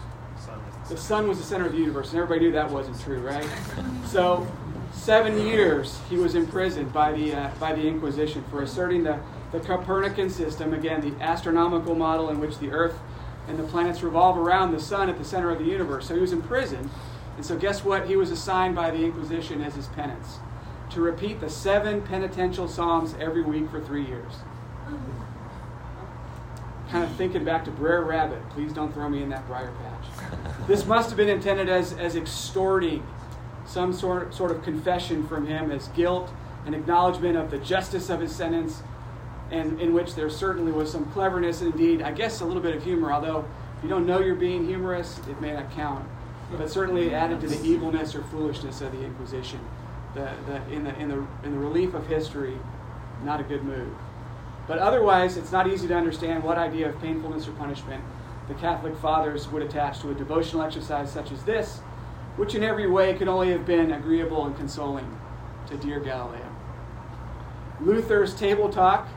The 0.89 0.97
sun 0.97 1.27
was 1.27 1.37
the 1.37 1.43
center 1.43 1.65
of 1.65 1.71
the 1.71 1.77
universe, 1.77 2.11
and 2.11 2.19
everybody 2.19 2.47
knew 2.47 2.51
that 2.53 2.69
wasn't 2.69 2.99
true, 3.01 3.19
right? 3.19 3.47
So, 4.05 4.45
seven 4.91 5.47
years 5.47 6.01
he 6.09 6.17
was 6.17 6.35
imprisoned 6.35 6.91
by 6.91 7.13
the 7.13 7.33
uh, 7.33 7.49
by 7.59 7.73
the 7.73 7.87
Inquisition 7.87 8.43
for 8.49 8.61
asserting 8.61 9.03
the 9.03 9.19
the 9.51 9.59
Copernican 9.59 10.29
system, 10.29 10.73
again 10.73 11.01
the 11.01 11.21
astronomical 11.23 11.95
model 11.95 12.29
in 12.29 12.39
which 12.39 12.57
the 12.59 12.71
Earth 12.71 12.97
and 13.47 13.57
the 13.57 13.63
planets 13.63 14.03
revolve 14.03 14.37
around 14.37 14.71
the 14.71 14.79
sun 14.79 15.09
at 15.09 15.17
the 15.17 15.25
center 15.25 15.49
of 15.49 15.59
the 15.59 15.65
universe. 15.65 16.07
So 16.07 16.15
he 16.15 16.21
was 16.21 16.31
in 16.31 16.41
prison, 16.41 16.89
and 17.37 17.45
so 17.45 17.57
guess 17.57 17.83
what? 17.83 18.07
He 18.07 18.15
was 18.15 18.31
assigned 18.31 18.75
by 18.75 18.91
the 18.91 19.03
Inquisition 19.03 19.61
as 19.61 19.75
his 19.75 19.87
penance 19.87 20.39
to 20.91 21.01
repeat 21.01 21.39
the 21.39 21.49
seven 21.49 22.01
penitential 22.01 22.67
psalms 22.67 23.15
every 23.19 23.41
week 23.41 23.69
for 23.69 23.79
three 23.79 24.05
years 24.05 24.33
kind 26.91 27.05
of 27.05 27.11
thinking 27.13 27.45
back 27.45 27.63
to 27.63 27.71
Brer 27.71 28.03
Rabbit. 28.03 28.41
Please 28.49 28.73
don't 28.73 28.93
throw 28.93 29.09
me 29.09 29.23
in 29.23 29.29
that 29.29 29.47
briar 29.47 29.71
patch. 29.81 30.37
this 30.67 30.85
must 30.85 31.09
have 31.09 31.17
been 31.17 31.29
intended 31.29 31.69
as, 31.69 31.93
as 31.93 32.17
extorting 32.17 33.05
some 33.65 33.93
sort, 33.93 34.33
sort 34.33 34.51
of 34.51 34.61
confession 34.61 35.25
from 35.25 35.47
him 35.47 35.71
as 35.71 35.87
guilt 35.89 36.29
and 36.65 36.75
acknowledgement 36.75 37.37
of 37.37 37.49
the 37.49 37.57
justice 37.59 38.09
of 38.09 38.19
his 38.19 38.35
sentence, 38.35 38.83
and 39.51 39.79
in 39.81 39.93
which 39.93 40.15
there 40.15 40.29
certainly 40.29 40.71
was 40.71 40.91
some 40.91 41.05
cleverness 41.11 41.61
and 41.61 41.71
indeed, 41.71 42.01
I 42.01 42.11
guess, 42.11 42.41
a 42.41 42.45
little 42.45 42.61
bit 42.61 42.75
of 42.75 42.83
humor, 42.83 43.11
although 43.11 43.45
if 43.77 43.83
you 43.83 43.89
don't 43.89 44.05
know 44.05 44.19
you're 44.19 44.35
being 44.35 44.67
humorous, 44.67 45.19
it 45.29 45.39
may 45.39 45.53
not 45.53 45.71
count. 45.71 46.05
But 46.57 46.69
certainly 46.69 47.07
it 47.07 47.13
added 47.13 47.41
to 47.41 47.47
the 47.47 47.63
evilness 47.65 48.13
or 48.15 48.23
foolishness 48.23 48.81
of 48.81 48.91
the 48.91 49.03
Inquisition. 49.03 49.59
The, 50.13 50.31
the, 50.45 50.55
in, 50.73 50.83
the, 50.83 50.95
in, 50.99 51.09
the, 51.09 51.25
in 51.43 51.51
the 51.51 51.57
relief 51.57 51.93
of 51.93 52.05
history, 52.07 52.57
not 53.23 53.39
a 53.39 53.43
good 53.43 53.63
move. 53.63 53.93
But 54.67 54.79
otherwise, 54.79 55.37
it's 55.37 55.51
not 55.51 55.67
easy 55.67 55.87
to 55.87 55.95
understand 55.95 56.43
what 56.43 56.57
idea 56.57 56.89
of 56.89 56.99
painfulness 57.01 57.47
or 57.47 57.51
punishment 57.53 58.03
the 58.47 58.53
Catholic 58.55 58.95
fathers 58.97 59.47
would 59.49 59.61
attach 59.61 59.99
to 59.99 60.11
a 60.11 60.13
devotional 60.13 60.63
exercise 60.63 61.11
such 61.11 61.31
as 61.31 61.43
this, 61.43 61.79
which 62.35 62.55
in 62.55 62.63
every 62.63 62.87
way 62.87 63.13
could 63.13 63.27
only 63.27 63.49
have 63.49 63.65
been 63.65 63.91
agreeable 63.91 64.45
and 64.45 64.55
consoling 64.57 65.17
to 65.67 65.77
dear 65.77 65.99
Galileo. 65.99 66.45
Luther's 67.79 68.35
table 68.35 68.69
talk. 68.69 69.07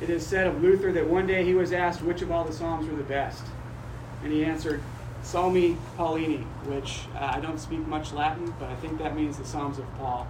It 0.00 0.10
is 0.10 0.26
said 0.26 0.46
of 0.46 0.62
Luther 0.62 0.92
that 0.92 1.06
one 1.06 1.26
day 1.26 1.44
he 1.44 1.54
was 1.54 1.72
asked 1.72 2.02
which 2.02 2.22
of 2.22 2.30
all 2.30 2.44
the 2.44 2.52
Psalms 2.52 2.88
were 2.88 2.96
the 2.96 3.04
best. 3.04 3.44
And 4.22 4.32
he 4.32 4.44
answered, 4.44 4.82
Psalmi 5.24 5.76
Paulini, 5.96 6.44
which 6.66 7.00
uh, 7.14 7.32
I 7.34 7.40
don't 7.40 7.58
speak 7.58 7.86
much 7.86 8.12
Latin, 8.12 8.54
but 8.60 8.68
I 8.68 8.74
think 8.76 8.98
that 8.98 9.16
means 9.16 9.38
the 9.38 9.44
Psalms 9.44 9.78
of 9.78 9.94
Paul. 9.96 10.28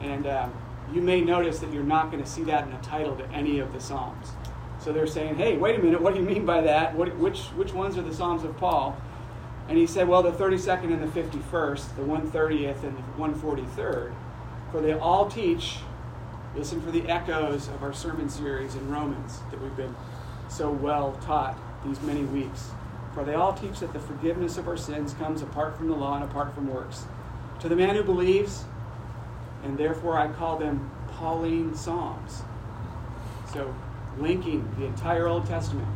And 0.00 0.26
um, 0.26 0.52
you 0.92 1.00
may 1.00 1.22
notice 1.22 1.60
that 1.60 1.72
you're 1.72 1.82
not 1.82 2.10
going 2.10 2.22
to 2.22 2.28
see 2.28 2.44
that 2.44 2.68
in 2.68 2.74
a 2.74 2.82
title 2.82 3.16
to 3.16 3.26
any 3.30 3.58
of 3.58 3.72
the 3.72 3.80
Psalms. 3.80 4.32
So 4.80 4.92
they're 4.92 5.06
saying, 5.06 5.36
hey, 5.36 5.56
wait 5.56 5.80
a 5.80 5.82
minute, 5.82 6.02
what 6.02 6.14
do 6.14 6.20
you 6.20 6.26
mean 6.26 6.44
by 6.44 6.60
that? 6.60 6.94
What, 6.94 7.16
which, 7.16 7.44
which 7.56 7.72
ones 7.72 7.96
are 7.96 8.02
the 8.02 8.14
Psalms 8.14 8.44
of 8.44 8.56
Paul? 8.58 9.00
And 9.68 9.78
he 9.78 9.86
said, 9.86 10.06
well, 10.06 10.22
the 10.22 10.30
32nd 10.30 10.92
and 10.92 11.02
the 11.02 11.20
51st, 11.20 11.96
the 11.96 12.02
130th 12.02 12.84
and 12.84 12.96
the 12.98 13.02
143rd, 13.18 14.14
for 14.70 14.80
they 14.82 14.92
all 14.92 15.28
teach, 15.28 15.78
listen 16.54 16.82
for 16.82 16.90
the 16.90 17.08
echoes 17.08 17.68
of 17.68 17.82
our 17.82 17.94
sermon 17.94 18.28
series 18.28 18.74
in 18.74 18.88
Romans 18.90 19.40
that 19.50 19.60
we've 19.60 19.76
been 19.76 19.96
so 20.48 20.70
well 20.70 21.18
taught 21.22 21.58
these 21.84 22.00
many 22.02 22.22
weeks. 22.24 22.70
For 23.16 23.24
they 23.24 23.32
all 23.32 23.54
teach 23.54 23.80
that 23.80 23.94
the 23.94 23.98
forgiveness 23.98 24.58
of 24.58 24.68
our 24.68 24.76
sins 24.76 25.14
comes 25.14 25.40
apart 25.40 25.74
from 25.78 25.88
the 25.88 25.94
law 25.94 26.16
and 26.16 26.24
apart 26.24 26.54
from 26.54 26.68
works. 26.68 27.06
To 27.60 27.68
the 27.70 27.74
man 27.74 27.94
who 27.94 28.02
believes, 28.02 28.64
and 29.64 29.78
therefore 29.78 30.18
I 30.18 30.28
call 30.28 30.58
them 30.58 30.90
Pauline 31.12 31.74
Psalms. 31.74 32.42
So, 33.54 33.74
linking 34.18 34.70
the 34.78 34.84
entire 34.84 35.28
Old 35.28 35.46
Testament 35.46 35.88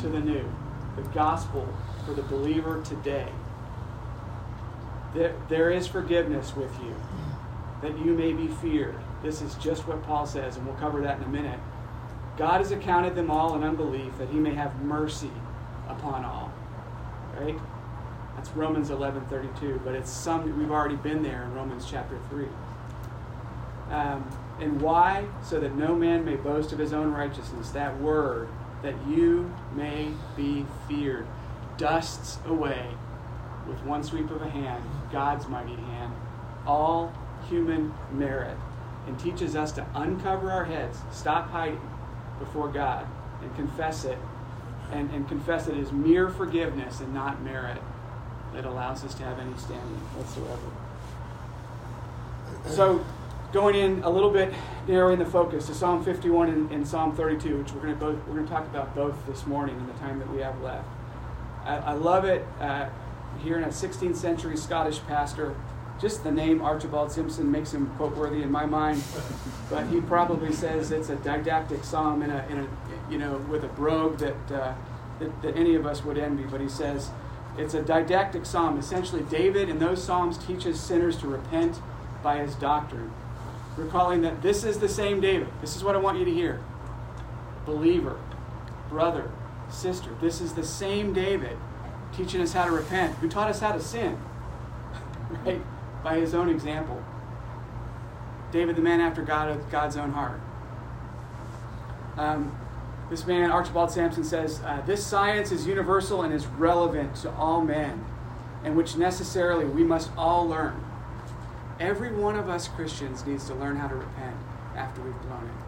to 0.00 0.08
the 0.08 0.18
New, 0.18 0.44
the 0.96 1.02
gospel 1.14 1.72
for 2.04 2.14
the 2.14 2.22
believer 2.22 2.82
today. 2.82 3.28
There, 5.14 5.36
there 5.48 5.70
is 5.70 5.86
forgiveness 5.86 6.56
with 6.56 6.76
you, 6.82 6.96
that 7.80 7.96
you 7.96 8.12
may 8.12 8.32
be 8.32 8.48
feared. 8.48 8.98
This 9.22 9.40
is 9.40 9.54
just 9.54 9.86
what 9.86 10.02
Paul 10.02 10.26
says, 10.26 10.56
and 10.56 10.66
we'll 10.66 10.74
cover 10.78 11.00
that 11.02 11.18
in 11.18 11.24
a 11.26 11.28
minute. 11.28 11.60
God 12.36 12.58
has 12.58 12.72
accounted 12.72 13.14
them 13.14 13.30
all 13.30 13.54
in 13.54 13.62
unbelief, 13.62 14.18
that 14.18 14.30
he 14.30 14.40
may 14.40 14.54
have 14.54 14.82
mercy 14.82 15.30
upon 15.88 16.24
all. 16.24 16.45
Right? 17.38 17.58
That's 18.36 18.50
Romans 18.50 18.90
11:32, 18.90 19.80
but 19.84 19.94
it's 19.94 20.10
some 20.10 20.58
we've 20.58 20.70
already 20.70 20.96
been 20.96 21.22
there 21.22 21.42
in 21.44 21.54
Romans 21.54 21.86
chapter 21.88 22.18
3. 22.30 22.46
Um, 23.90 24.24
and 24.60 24.80
why? 24.80 25.26
So 25.42 25.60
that 25.60 25.74
no 25.74 25.94
man 25.94 26.24
may 26.24 26.36
boast 26.36 26.72
of 26.72 26.78
his 26.78 26.92
own 26.92 27.12
righteousness. 27.12 27.70
That 27.70 28.00
word, 28.00 28.48
that 28.82 28.94
you 29.06 29.52
may 29.74 30.12
be 30.36 30.66
feared, 30.88 31.26
dusts 31.76 32.38
away 32.46 32.88
with 33.66 33.82
one 33.84 34.02
sweep 34.02 34.30
of 34.30 34.42
a 34.42 34.48
hand, 34.48 34.82
God's 35.12 35.48
mighty 35.48 35.74
hand, 35.74 36.12
all 36.66 37.12
human 37.48 37.92
merit, 38.12 38.56
and 39.06 39.18
teaches 39.18 39.56
us 39.56 39.72
to 39.72 39.86
uncover 39.94 40.50
our 40.50 40.64
heads, 40.64 40.98
stop 41.12 41.50
hiding 41.50 41.80
before 42.38 42.68
God, 42.68 43.06
and 43.42 43.54
confess 43.56 44.04
it, 44.04 44.18
and, 44.92 45.10
and 45.10 45.28
confess 45.28 45.68
it 45.68 45.76
as 45.76 45.92
mere 45.92 46.28
forgiveness 46.28 47.00
and 47.00 47.12
not 47.12 47.42
merit 47.42 47.80
that 48.54 48.64
allows 48.64 49.04
us 49.04 49.14
to 49.14 49.22
have 49.22 49.38
any 49.38 49.54
standing 49.56 50.00
whatsoever. 50.16 50.62
So, 52.74 53.04
going 53.52 53.74
in 53.74 54.02
a 54.02 54.10
little 54.10 54.30
bit 54.30 54.52
narrowing 54.88 55.18
the 55.18 55.26
focus 55.26 55.66
to 55.66 55.74
Psalm 55.74 56.04
51 56.04 56.48
and, 56.48 56.70
and 56.70 56.86
Psalm 56.86 57.14
32, 57.14 57.58
which 57.58 57.72
we're 57.72 57.82
going 57.82 57.94
to 57.94 58.00
both 58.00 58.16
we're 58.26 58.34
going 58.34 58.46
to 58.46 58.52
talk 58.52 58.66
about 58.66 58.94
both 58.94 59.14
this 59.26 59.46
morning 59.46 59.76
in 59.76 59.86
the 59.86 59.92
time 59.94 60.18
that 60.18 60.30
we 60.32 60.40
have 60.40 60.60
left. 60.62 60.86
I, 61.64 61.76
I 61.76 61.92
love 61.92 62.24
it. 62.24 62.46
Uh, 62.60 62.88
hearing 63.42 63.64
a 63.64 63.68
16th 63.68 64.16
century 64.16 64.56
Scottish 64.56 65.00
pastor, 65.00 65.54
just 66.00 66.24
the 66.24 66.32
name 66.32 66.60
Archibald 66.62 67.12
Simpson 67.12 67.50
makes 67.50 67.72
him 67.72 67.86
quote 67.96 68.16
worthy 68.16 68.42
in 68.42 68.50
my 68.50 68.66
mind, 68.66 69.02
but 69.70 69.86
he 69.86 70.00
probably 70.00 70.52
says 70.52 70.90
it's 70.90 71.08
a 71.08 71.16
didactic 71.16 71.84
psalm 71.84 72.22
in 72.22 72.30
a, 72.30 72.46
in 72.50 72.58
a 72.58 72.68
you 73.10 73.18
know 73.18 73.36
with 73.50 73.64
a 73.64 73.68
brogue 73.68 74.18
that, 74.18 74.52
uh, 74.52 74.74
that 75.18 75.42
that 75.42 75.56
any 75.56 75.74
of 75.74 75.86
us 75.86 76.04
would 76.04 76.18
envy. 76.18 76.44
But 76.44 76.60
he 76.60 76.68
says 76.68 77.10
it's 77.58 77.74
a 77.74 77.82
didactic 77.82 78.46
psalm. 78.46 78.78
Essentially, 78.78 79.22
David 79.22 79.68
in 79.68 79.78
those 79.78 80.02
psalms 80.02 80.38
teaches 80.38 80.80
sinners 80.80 81.16
to 81.18 81.26
repent 81.26 81.80
by 82.22 82.38
his 82.38 82.54
doctrine 82.54 83.12
recalling 83.76 84.22
that 84.22 84.42
this 84.42 84.64
is 84.64 84.78
the 84.78 84.88
same 84.88 85.20
David. 85.20 85.48
This 85.60 85.76
is 85.76 85.84
what 85.84 85.94
I 85.94 85.98
want 85.98 86.18
you 86.18 86.24
to 86.24 86.32
hear. 86.32 86.60
Believer, 87.64 88.18
brother, 88.88 89.30
sister, 89.68 90.10
this 90.20 90.40
is 90.40 90.54
the 90.54 90.64
same 90.64 91.12
David 91.12 91.56
teaching 92.16 92.40
us 92.40 92.52
how 92.52 92.64
to 92.64 92.70
repent, 92.70 93.14
who 93.16 93.28
taught 93.28 93.50
us 93.50 93.60
how 93.60 93.72
to 93.72 93.80
sin, 93.80 94.18
right? 95.44 95.60
By 96.02 96.18
his 96.18 96.34
own 96.34 96.48
example. 96.48 97.02
David, 98.52 98.76
the 98.76 98.82
man 98.82 99.00
after 99.00 99.22
God, 99.22 99.70
God's 99.70 99.96
own 99.96 100.12
heart. 100.12 100.40
Um, 102.16 102.56
This 103.08 103.26
man, 103.26 103.50
Archibald 103.52 103.90
Sampson, 103.90 104.24
says 104.24 104.60
uh, 104.64 104.82
this 104.84 105.04
science 105.04 105.52
is 105.52 105.66
universal 105.66 106.22
and 106.22 106.34
is 106.34 106.46
relevant 106.46 107.14
to 107.16 107.30
all 107.32 107.60
men, 107.60 108.04
and 108.64 108.76
which 108.76 108.96
necessarily 108.96 109.64
we 109.64 109.84
must 109.84 110.10
all 110.16 110.48
learn. 110.48 110.84
Every 111.78 112.12
one 112.12 112.36
of 112.36 112.48
us 112.48 112.66
Christians 112.66 113.24
needs 113.24 113.46
to 113.46 113.54
learn 113.54 113.76
how 113.76 113.86
to 113.86 113.94
repent 113.94 114.36
after 114.74 115.02
we've 115.02 115.20
blown 115.22 115.44
it 115.44 115.66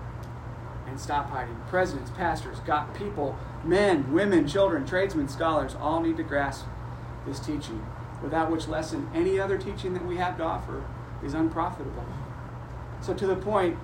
and 0.88 0.98
stop 0.98 1.30
hiding. 1.30 1.56
Presidents, 1.68 2.10
pastors, 2.10 2.58
God, 2.60 2.92
people, 2.94 3.38
men, 3.62 4.12
women, 4.12 4.48
children, 4.48 4.86
tradesmen, 4.86 5.28
scholars 5.28 5.76
all 5.78 6.00
need 6.00 6.16
to 6.16 6.22
grasp 6.22 6.64
this 7.26 7.38
teaching, 7.38 7.86
without 8.22 8.50
which 8.50 8.66
lesson 8.66 9.08
any 9.14 9.38
other 9.38 9.58
teaching 9.58 9.92
that 9.94 10.04
we 10.04 10.16
have 10.16 10.36
to 10.38 10.42
offer 10.42 10.82
is 11.22 11.34
unprofitable. 11.34 12.04
So, 13.00 13.14
to 13.14 13.26
the 13.26 13.36
point, 13.36 13.78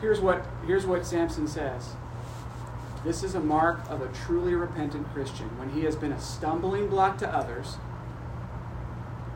here's 0.00 0.20
what, 0.20 0.44
here's 0.66 0.84
what 0.84 1.06
Sampson 1.06 1.46
says. 1.46 1.94
This 3.04 3.24
is 3.24 3.34
a 3.34 3.40
mark 3.40 3.80
of 3.90 4.00
a 4.00 4.08
truly 4.08 4.54
repentant 4.54 5.12
Christian 5.12 5.58
when 5.58 5.70
he 5.70 5.82
has 5.84 5.96
been 5.96 6.12
a 6.12 6.20
stumbling 6.20 6.88
block 6.88 7.18
to 7.18 7.28
others, 7.28 7.76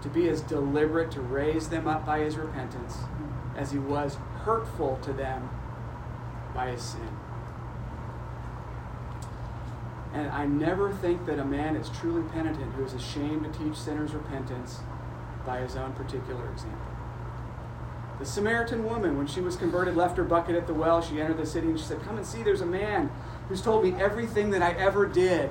to 0.03 0.09
be 0.09 0.29
as 0.29 0.41
deliberate 0.43 1.11
to 1.13 1.21
raise 1.21 1.69
them 1.69 1.89
up 1.89 2.07
by 2.07 2.21
his 2.21 2.37
repentance 2.37 2.99
as 3.57 3.73
he 3.73 3.79
was 3.79 4.17
hurtful 4.45 4.99
to 5.03 5.13
them 5.13 5.51
by 6.55 6.71
his 6.71 6.83
sin. 6.83 7.09
And 10.13 10.31
I 10.31 10.47
never 10.47 10.93
think 10.93 11.27
that 11.27 11.39
a 11.39 11.45
man 11.45 11.75
is 11.75 11.89
truly 11.91 12.23
penitent 12.31 12.73
who 12.75 12.85
is 12.85 12.95
ashamed 12.95 13.53
to 13.53 13.59
teach 13.59 13.77
sinners 13.77 14.15
repentance 14.15 14.79
by 15.45 15.59
his 15.59 15.77
own 15.77 15.93
particular 15.93 16.49
example. 16.51 16.97
The 18.19 18.25
Samaritan 18.25 18.85
woman, 18.85 19.19
when 19.19 19.27
she 19.27 19.41
was 19.41 19.57
converted, 19.57 19.95
left 19.95 20.17
her 20.17 20.25
bucket 20.25 20.57
at 20.57 20.67
the 20.67 20.73
well. 20.73 21.03
She 21.03 21.21
entered 21.21 21.37
the 21.37 21.45
city 21.45 21.67
and 21.69 21.79
she 21.79 21.85
said, 21.85 22.03
Come 22.03 22.17
and 22.17 22.25
see, 22.25 22.43
there's 22.43 22.63
a 22.63 22.67
man 22.67 23.11
who's 23.49 23.63
told 23.63 23.85
me 23.85 23.93
everything 24.01 24.51
that 24.51 24.63
I 24.63 24.73
ever 24.73 25.07
did. 25.07 25.51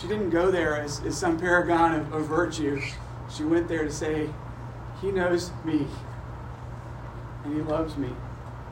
She 0.00 0.06
didn't 0.06 0.30
go 0.30 0.50
there 0.50 0.80
as, 0.80 1.00
as 1.04 1.18
some 1.18 1.38
paragon 1.38 1.94
of, 1.94 2.12
of 2.12 2.26
virtue. 2.26 2.80
She 3.30 3.44
went 3.44 3.68
there 3.68 3.84
to 3.84 3.92
say, 3.92 4.30
He 5.00 5.10
knows 5.10 5.50
me 5.64 5.86
and 7.44 7.54
He 7.54 7.62
loves 7.62 7.96
me. 7.96 8.10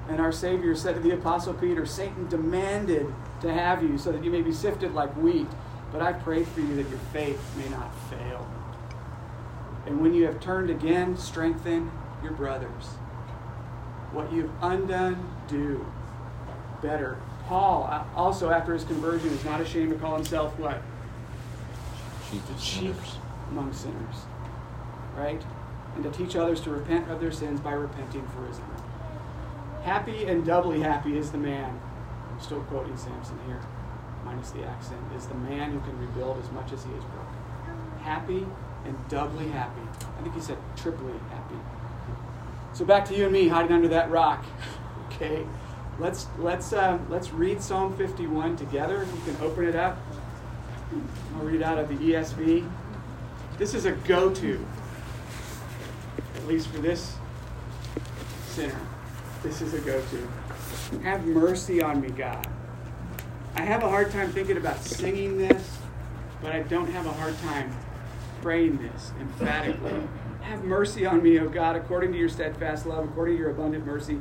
And 0.08 0.20
our 0.20 0.32
Savior 0.32 0.74
said 0.76 0.94
to 0.94 1.00
the 1.00 1.12
Apostle 1.12 1.54
Peter, 1.54 1.84
Satan 1.84 2.28
demanded 2.28 3.12
to 3.40 3.52
have 3.52 3.82
you 3.82 3.98
so 3.98 4.12
that 4.12 4.22
you 4.24 4.30
may 4.30 4.42
be 4.42 4.52
sifted 4.52 4.94
like 4.94 5.10
wheat, 5.16 5.48
but 5.92 6.00
I 6.00 6.12
pray 6.12 6.44
for 6.44 6.60
you 6.60 6.76
that 6.76 6.88
your 6.88 6.98
faith 7.12 7.40
may 7.56 7.68
not 7.68 7.92
fail. 8.08 8.48
And 9.84 10.00
when 10.00 10.14
you 10.14 10.24
have 10.26 10.40
turned 10.40 10.70
again, 10.70 11.16
strengthen 11.16 11.90
your 12.22 12.32
brothers. 12.32 12.86
What 14.12 14.32
you've 14.32 14.50
undone, 14.62 15.28
do 15.48 15.84
better. 16.86 17.18
Paul, 17.46 17.88
uh, 17.90 18.04
also 18.16 18.50
after 18.50 18.72
his 18.72 18.84
conversion, 18.84 19.30
is 19.30 19.44
not 19.44 19.60
ashamed 19.60 19.90
to 19.90 19.96
call 19.96 20.14
himself 20.16 20.56
what? 20.58 20.82
Chief, 22.30 22.42
Chief 22.60 22.96
among 23.50 23.72
sinners. 23.72 24.16
Right? 25.16 25.42
And 25.94 26.04
to 26.04 26.10
teach 26.10 26.36
others 26.36 26.60
to 26.62 26.70
repent 26.70 27.10
of 27.10 27.20
their 27.20 27.32
sins 27.32 27.60
by 27.60 27.72
repenting 27.72 28.26
for 28.28 28.46
his 28.46 28.58
own. 28.58 28.82
Happy 29.82 30.26
and 30.26 30.44
doubly 30.44 30.80
happy 30.80 31.16
is 31.16 31.30
the 31.30 31.38
man. 31.38 31.80
I'm 32.30 32.40
still 32.40 32.60
quoting 32.64 32.96
Samson 32.96 33.38
here, 33.46 33.60
minus 34.24 34.50
the 34.50 34.64
accent. 34.64 35.00
Is 35.16 35.26
the 35.26 35.34
man 35.34 35.72
who 35.72 35.80
can 35.80 35.98
rebuild 35.98 36.42
as 36.42 36.50
much 36.52 36.72
as 36.72 36.84
he 36.84 36.90
is 36.90 37.04
broken. 37.04 38.02
Happy 38.02 38.46
and 38.84 39.08
doubly 39.08 39.48
happy. 39.48 39.80
I 40.18 40.22
think 40.22 40.34
he 40.34 40.40
said 40.40 40.58
triply 40.76 41.14
happy. 41.30 41.56
So 42.74 42.84
back 42.84 43.04
to 43.06 43.16
you 43.16 43.24
and 43.24 43.32
me 43.32 43.48
hiding 43.48 43.72
under 43.72 43.88
that 43.88 44.10
rock. 44.10 44.44
okay, 45.06 45.46
let's 45.98 46.26
let's 46.38 46.72
uh, 46.72 46.98
let's 47.08 47.32
read 47.32 47.62
Psalm 47.62 47.96
51 47.96 48.56
together. 48.56 49.06
You 49.14 49.32
can 49.32 49.42
open 49.42 49.66
it 49.66 49.76
up. 49.76 49.98
I'll 51.34 51.42
read 51.44 51.62
out 51.62 51.78
of 51.78 51.88
the 51.88 51.94
ESV. 51.94 52.68
This 53.58 53.74
is 53.74 53.86
a 53.86 53.92
go-to, 53.92 54.64
at 56.36 56.46
least 56.46 56.68
for 56.68 56.78
this 56.78 57.16
sinner. 58.48 58.80
This 59.42 59.62
is 59.62 59.74
a 59.74 59.80
go 59.80 60.00
to. 60.00 60.98
Have 61.02 61.24
mercy 61.24 61.82
on 61.82 62.00
me, 62.00 62.10
God. 62.10 62.46
I 63.54 63.62
have 63.62 63.82
a 63.82 63.88
hard 63.88 64.10
time 64.10 64.30
thinking 64.30 64.56
about 64.56 64.82
singing 64.84 65.38
this, 65.38 65.78
but 66.42 66.52
I 66.52 66.60
don't 66.62 66.90
have 66.90 67.06
a 67.06 67.12
hard 67.12 67.36
time 67.40 67.74
praying 68.42 68.78
this 68.78 69.12
emphatically. 69.20 70.06
Have 70.42 70.64
mercy 70.64 71.06
on 71.06 71.22
me, 71.22 71.40
O 71.40 71.48
God, 71.48 71.74
according 71.74 72.12
to 72.12 72.18
your 72.18 72.28
steadfast 72.28 72.86
love, 72.86 73.04
according 73.04 73.36
to 73.36 73.40
your 73.40 73.50
abundant 73.50 73.84
mercy. 73.84 74.20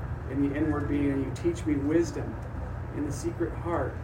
in 0.31 0.49
the 0.49 0.55
inward 0.55 0.87
being, 0.87 1.11
and 1.11 1.25
you 1.25 1.31
teach 1.35 1.65
me 1.65 1.75
wisdom 1.75 2.35
in 2.95 3.05
the 3.05 3.11
secret 3.11 3.51
heart. 3.53 3.95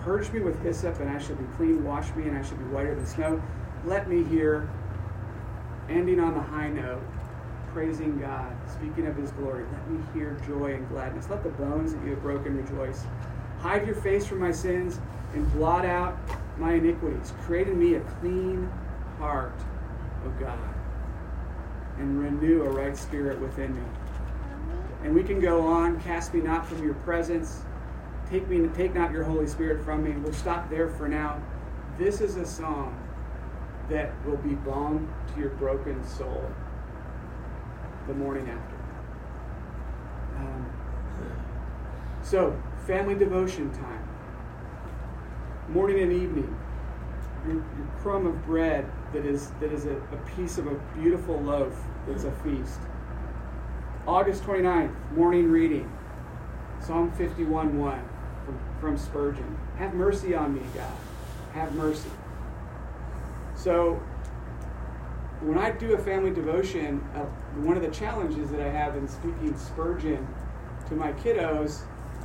Purge 0.00 0.30
me 0.32 0.40
with 0.40 0.60
hyssop, 0.62 0.98
and 1.00 1.08
I 1.08 1.18
shall 1.18 1.36
be 1.36 1.44
clean. 1.56 1.84
Wash 1.84 2.12
me, 2.14 2.24
and 2.24 2.36
I 2.36 2.42
shall 2.42 2.56
be 2.56 2.64
whiter 2.64 2.94
than 2.94 3.06
snow. 3.06 3.42
Let 3.84 4.08
me 4.08 4.24
hear, 4.24 4.68
ending 5.88 6.18
on 6.18 6.34
the 6.34 6.40
high 6.40 6.70
note, 6.70 7.02
praising 7.72 8.18
God, 8.18 8.54
speaking 8.70 9.06
of 9.06 9.16
his 9.16 9.30
glory. 9.32 9.64
Let 9.72 9.90
me 9.90 10.00
hear 10.12 10.36
joy 10.46 10.74
and 10.74 10.88
gladness. 10.88 11.28
Let 11.30 11.42
the 11.42 11.50
bones 11.50 11.94
that 11.94 12.04
you 12.04 12.10
have 12.10 12.22
broken 12.22 12.56
rejoice. 12.56 13.04
Hide 13.60 13.86
your 13.86 13.94
face 13.96 14.26
from 14.26 14.40
my 14.40 14.50
sins 14.50 14.98
and 15.34 15.50
blot 15.52 15.84
out 15.84 16.18
my 16.58 16.74
iniquities. 16.74 17.32
Create 17.42 17.68
in 17.68 17.78
me 17.78 17.94
a 17.94 18.00
clean 18.00 18.70
heart, 19.18 19.54
O 20.26 20.30
God, 20.40 20.58
and 21.98 22.20
renew 22.20 22.62
a 22.62 22.68
right 22.68 22.96
spirit 22.96 23.40
within 23.40 23.74
me. 23.74 23.82
And 25.02 25.14
we 25.14 25.22
can 25.22 25.40
go 25.40 25.66
on, 25.66 26.00
cast 26.00 26.32
me 26.32 26.40
not 26.40 26.66
from 26.66 26.82
your 26.82 26.94
presence. 26.94 27.62
Take 28.30 28.48
me 28.48 28.68
take 28.68 28.94
not 28.94 29.12
your 29.12 29.24
Holy 29.24 29.46
Spirit 29.46 29.84
from 29.84 30.04
me. 30.04 30.12
We'll 30.12 30.32
stop 30.32 30.70
there 30.70 30.88
for 30.88 31.08
now. 31.08 31.42
This 31.98 32.20
is 32.20 32.36
a 32.36 32.46
song 32.46 32.98
that 33.88 34.12
will 34.24 34.38
be 34.38 34.54
balm 34.54 35.12
to 35.34 35.40
your 35.40 35.50
broken 35.50 36.02
soul 36.06 36.50
the 38.06 38.14
morning 38.14 38.48
after. 38.48 38.76
Um, 40.38 40.72
so, 42.22 42.60
family 42.86 43.14
devotion 43.14 43.70
time. 43.72 44.08
Morning 45.68 46.00
and 46.00 46.12
evening. 46.12 46.56
Your, 47.46 47.56
your, 47.56 47.88
crumb 48.00 48.26
of 48.26 48.44
bread 48.46 48.90
that 49.12 49.26
is, 49.26 49.50
that 49.60 49.72
is 49.72 49.86
a, 49.86 49.96
a 49.96 50.16
piece 50.36 50.58
of 50.58 50.66
a 50.66 50.74
beautiful 50.96 51.40
loaf 51.40 51.76
that's 52.06 52.24
a 52.24 52.32
feast. 52.32 52.78
August 54.06 54.42
29th, 54.42 54.92
morning 55.12 55.48
reading. 55.48 55.88
Psalm 56.80 57.12
51 57.12 57.78
1 57.78 58.08
from, 58.44 58.60
from 58.80 58.98
Spurgeon. 58.98 59.56
Have 59.78 59.94
mercy 59.94 60.34
on 60.34 60.54
me, 60.54 60.62
God. 60.74 60.92
Have 61.52 61.72
mercy. 61.76 62.10
So, 63.54 64.02
when 65.40 65.56
I 65.56 65.70
do 65.70 65.94
a 65.94 65.98
family 65.98 66.32
devotion, 66.32 67.00
uh, 67.14 67.20
one 67.60 67.76
of 67.76 67.82
the 67.84 67.90
challenges 67.90 68.50
that 68.50 68.60
I 68.60 68.68
have 68.68 68.96
in 68.96 69.06
speaking 69.06 69.56
Spurgeon 69.56 70.26
to 70.88 70.96
my 70.96 71.12
kiddos 71.12 71.82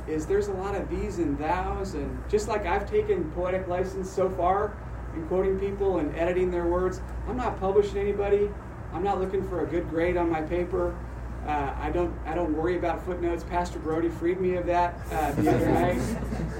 is 0.08 0.26
there's 0.26 0.48
a 0.48 0.54
lot 0.54 0.74
of 0.74 0.90
these 0.90 1.18
and 1.18 1.38
thous, 1.38 1.94
and 1.94 2.28
just 2.28 2.48
like 2.48 2.66
I've 2.66 2.90
taken 2.90 3.30
poetic 3.32 3.68
license 3.68 4.10
so 4.10 4.28
far 4.30 4.76
in 5.14 5.24
quoting 5.28 5.60
people 5.60 5.98
and 5.98 6.12
editing 6.16 6.50
their 6.50 6.66
words, 6.66 7.00
I'm 7.28 7.36
not 7.36 7.60
publishing 7.60 7.98
anybody. 7.98 8.50
I'm 8.92 9.04
not 9.04 9.20
looking 9.20 9.46
for 9.48 9.62
a 9.62 9.66
good 9.66 9.88
grade 9.90 10.16
on 10.16 10.28
my 10.28 10.42
paper. 10.42 10.96
Uh, 11.48 11.74
I 11.80 11.90
don't 11.90 12.14
I 12.26 12.34
don't 12.34 12.54
worry 12.54 12.76
about 12.76 13.02
footnotes. 13.06 13.42
Pastor 13.42 13.78
Brody 13.78 14.10
freed 14.10 14.38
me 14.38 14.56
of 14.56 14.66
that 14.66 14.94
uh, 15.10 15.32
the 15.32 15.50
other 15.50 15.72
night. 15.72 15.98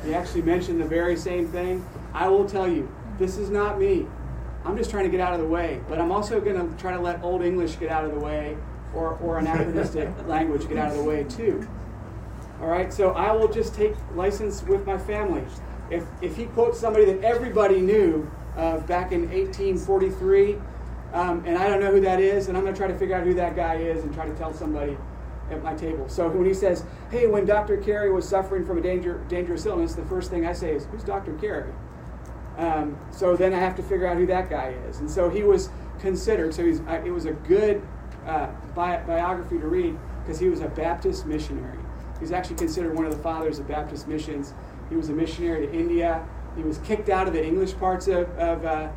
He 0.03 0.15
actually 0.15 0.41
mentioned 0.41 0.81
the 0.81 0.87
very 0.87 1.15
same 1.15 1.47
thing. 1.47 1.85
I 2.15 2.27
will 2.29 2.49
tell 2.49 2.67
you, 2.67 2.91
this 3.19 3.37
is 3.37 3.51
not 3.51 3.79
me. 3.79 4.07
I'm 4.65 4.79
just 4.79 4.91
trying 4.91 5.05
to 5.05 5.11
get 5.11 5.21
out 5.21 5.35
of 5.35 5.41
the 5.41 5.47
way. 5.47 5.83
But 5.91 6.01
I'm 6.01 6.11
also 6.11 6.41
going 6.41 6.57
to 6.57 6.77
try 6.81 6.93
to 6.93 7.01
let 7.01 7.23
Old 7.23 7.43
English 7.43 7.79
get 7.79 7.91
out 7.91 8.07
of 8.07 8.13
the 8.13 8.19
way 8.19 8.57
or, 8.95 9.19
or 9.19 9.39
anachronistic 9.39 10.09
language 10.27 10.67
get 10.69 10.79
out 10.79 10.91
of 10.91 10.97
the 10.97 11.05
way 11.05 11.25
too. 11.25 11.69
All 12.61 12.69
right, 12.69 12.93
so 12.93 13.11
I 13.11 13.31
will 13.33 13.49
just 13.49 13.75
take 13.75 13.95
license 14.15 14.63
with 14.65 14.85
my 14.87 14.99
family. 14.99 15.45
If, 15.91 16.05
if 16.23 16.37
he 16.37 16.47
quotes 16.47 16.81
somebody 16.81 17.05
that 17.05 17.23
everybody 17.23 17.81
knew 17.81 18.29
uh, 18.57 18.79
back 18.81 19.13
in 19.13 19.29
1843, 19.31 20.59
um, 21.13 21.43
and 21.47 21.57
I 21.59 21.69
don't 21.69 21.81
know 21.81 21.91
who 21.91 22.01
that 22.01 22.21
is, 22.21 22.49
and 22.49 22.57
I'm 22.57 22.65
going 22.65 22.75
to 22.75 22.79
try 22.79 22.89
to 22.89 22.99
figure 22.99 23.17
out 23.17 23.25
who 23.25 23.35
that 23.35 23.57
guy 23.57 23.77
is 23.77 24.05
and 24.05 24.13
try 24.15 24.27
to 24.27 24.35
tell 24.35 24.53
somebody 24.53 24.97
at 25.51 25.63
my 25.63 25.75
table. 25.75 26.09
So 26.09 26.29
when 26.29 26.47
he 26.47 26.55
says, 26.55 26.85
"Hey, 27.11 27.27
when 27.27 27.47
Dr. 27.47 27.79
Carey 27.79 28.13
was 28.13 28.29
suffering 28.29 28.67
from 28.67 28.79
a 28.79 28.83
danger, 28.83 29.25
dangerous 29.29 29.65
illness," 29.67 29.95
the 29.95 30.05
first 30.05 30.31
thing 30.31 30.47
I 30.47 30.53
say 30.53 30.75
is, 30.75 30.87
"Who's 30.87 31.05
Dr. 31.05 31.33
Carey?" 31.35 31.73
Um, 32.59 32.99
so 33.13 33.37
then 33.37 33.55
I 33.55 33.61
have 33.61 33.77
to 33.77 33.83
figure 33.83 34.07
out 34.07 34.17
who 34.17 34.27
that 34.27 34.51
guy 34.51 34.75
is. 34.89 34.99
And 34.99 35.09
so 35.09 35.31
he 35.31 35.45
was 35.45 35.71
considered. 36.01 36.53
So 36.53 36.65
he's, 36.65 36.81
uh, 36.81 37.01
it 37.05 37.11
was 37.11 37.25
a 37.25 37.33
good 37.33 37.81
uh, 38.27 38.49
bi- 38.75 39.01
biography 39.07 39.59
to 39.59 39.67
read 39.69 39.97
because 40.23 40.41
he 40.41 40.49
was 40.49 40.61
a 40.61 40.69
Baptist 40.69 41.25
missionary. 41.25 41.79
He's 42.19 42.33
actually 42.33 42.57
considered 42.57 42.97
one 42.97 43.07
of 43.07 43.17
the 43.17 43.23
fathers 43.23 43.61
of 43.61 43.69
Baptist 43.69 44.09
missions. 44.09 44.55
He 44.91 44.97
was 44.97 45.09
a 45.09 45.13
missionary 45.13 45.69
to 45.69 45.73
India. 45.73 46.27
He 46.57 46.65
was 46.65 46.79
kicked 46.79 47.09
out 47.09 47.29
of 47.29 47.33
the 47.33 47.45
English 47.45 47.77
parts 47.77 48.09
of, 48.09 48.29
of, 48.39 48.65
uh, 48.65 48.89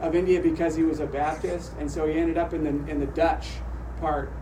of 0.00 0.14
India 0.14 0.40
because 0.40 0.74
he 0.74 0.82
was 0.82 1.00
a 1.00 1.06
Baptist, 1.06 1.72
and 1.78 1.90
so 1.90 2.06
he 2.06 2.14
ended 2.14 2.38
up 2.38 2.54
in 2.54 2.64
the, 2.64 2.90
in 2.90 3.00
the 3.00 3.06
Dutch 3.06 3.48
part. 4.00 4.32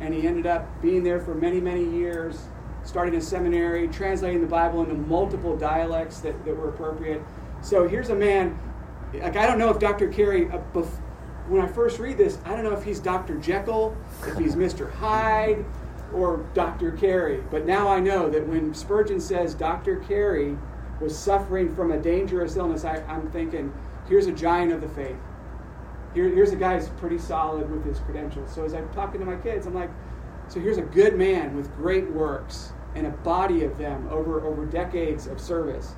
And 0.00 0.14
he 0.14 0.26
ended 0.26 0.46
up 0.46 0.80
being 0.80 1.02
there 1.02 1.20
for 1.20 1.34
many, 1.34 1.60
many 1.60 1.84
years, 1.84 2.38
starting 2.84 3.16
a 3.16 3.20
seminary, 3.20 3.88
translating 3.88 4.40
the 4.40 4.46
Bible 4.46 4.82
into 4.82 4.94
multiple 4.94 5.56
dialects 5.56 6.20
that, 6.20 6.44
that 6.44 6.56
were 6.56 6.68
appropriate. 6.68 7.20
So 7.62 7.88
here's 7.88 8.10
a 8.10 8.14
man, 8.14 8.58
like, 9.12 9.36
I 9.36 9.46
don't 9.46 9.58
know 9.58 9.70
if 9.70 9.80
Dr. 9.80 10.08
Carey, 10.08 10.48
uh, 10.50 10.60
bef- 10.72 11.00
when 11.48 11.62
I 11.62 11.66
first 11.66 11.98
read 11.98 12.16
this, 12.16 12.38
I 12.44 12.54
don't 12.54 12.62
know 12.62 12.72
if 12.72 12.84
he's 12.84 13.00
Dr. 13.00 13.36
Jekyll, 13.38 13.96
if 14.26 14.38
he's 14.38 14.54
Mr. 14.54 14.92
Hyde, 14.92 15.64
or 16.12 16.46
Dr. 16.54 16.92
Carey. 16.92 17.42
But 17.50 17.66
now 17.66 17.88
I 17.88 18.00
know 18.00 18.30
that 18.30 18.46
when 18.46 18.72
Spurgeon 18.74 19.20
says 19.20 19.54
Dr. 19.54 19.96
Carey 19.96 20.56
was 21.00 21.18
suffering 21.18 21.74
from 21.74 21.92
a 21.92 21.98
dangerous 21.98 22.56
illness, 22.56 22.84
I, 22.84 22.98
am 23.08 23.30
thinking, 23.30 23.72
here's 24.08 24.26
a 24.26 24.32
giant 24.32 24.72
of 24.72 24.80
the 24.80 24.88
faith. 24.88 25.16
Here, 26.14 26.28
here's 26.28 26.52
a 26.52 26.56
guy 26.56 26.78
who's 26.78 26.88
pretty 26.90 27.18
solid 27.18 27.70
with 27.70 27.84
his 27.84 27.98
credentials. 28.00 28.52
So 28.52 28.64
as 28.64 28.74
I'm 28.74 28.88
talking 28.90 29.20
to 29.20 29.26
my 29.26 29.36
kids, 29.36 29.66
I'm 29.66 29.74
like, 29.74 29.90
so 30.48 30.60
here's 30.60 30.78
a 30.78 30.82
good 30.82 31.16
man 31.16 31.54
with 31.54 31.74
great 31.76 32.10
works 32.10 32.72
and 32.94 33.06
a 33.06 33.10
body 33.10 33.64
of 33.64 33.76
them 33.76 34.08
over, 34.10 34.40
over 34.40 34.64
decades 34.64 35.26
of 35.26 35.40
service. 35.40 35.92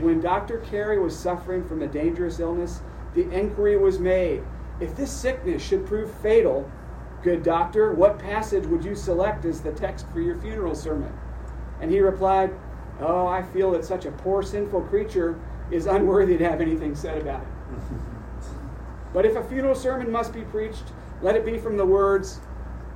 When 0.00 0.20
Dr. 0.20 0.58
Carey 0.58 0.98
was 0.98 1.18
suffering 1.18 1.66
from 1.66 1.82
a 1.82 1.86
dangerous 1.86 2.38
illness, 2.38 2.82
the 3.14 3.28
inquiry 3.30 3.78
was 3.78 3.98
made 3.98 4.42
if 4.80 4.94
this 4.94 5.10
sickness 5.10 5.62
should 5.62 5.86
prove 5.86 6.10
fatal, 6.10 6.70
good 7.22 7.42
doctor, 7.42 7.92
what 7.92 8.18
passage 8.18 8.66
would 8.66 8.84
you 8.84 8.94
select 8.94 9.44
as 9.44 9.60
the 9.60 9.72
text 9.72 10.06
for 10.12 10.20
your 10.20 10.38
funeral 10.38 10.74
sermon? 10.74 11.12
And 11.80 11.90
he 11.90 12.00
replied, 12.00 12.52
Oh, 13.00 13.26
I 13.26 13.42
feel 13.42 13.70
that 13.72 13.84
such 13.84 14.06
a 14.06 14.10
poor, 14.10 14.42
sinful 14.42 14.82
creature 14.82 15.38
is 15.70 15.86
unworthy 15.86 16.36
to 16.38 16.48
have 16.48 16.60
anything 16.60 16.94
said 16.94 17.20
about 17.20 17.42
it. 17.42 17.48
but 19.12 19.26
if 19.26 19.36
a 19.36 19.44
funeral 19.44 19.74
sermon 19.74 20.10
must 20.10 20.32
be 20.32 20.42
preached, 20.42 20.84
let 21.22 21.34
it 21.34 21.44
be 21.44 21.58
from 21.58 21.76
the 21.76 21.86
words, 21.86 22.40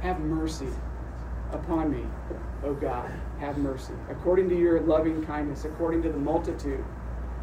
Have 0.01 0.21
mercy 0.21 0.69
upon 1.53 1.91
me, 1.91 2.05
O 2.63 2.75
God, 2.75 3.11
have 3.41 3.59
mercy, 3.59 3.95
according 4.09 4.49
to 4.51 4.59
your 4.59 4.81
loving 4.81 5.25
kindness, 5.25 5.65
according 5.65 6.03
to 6.03 6.11
the 6.11 6.19
multitude 6.19 6.85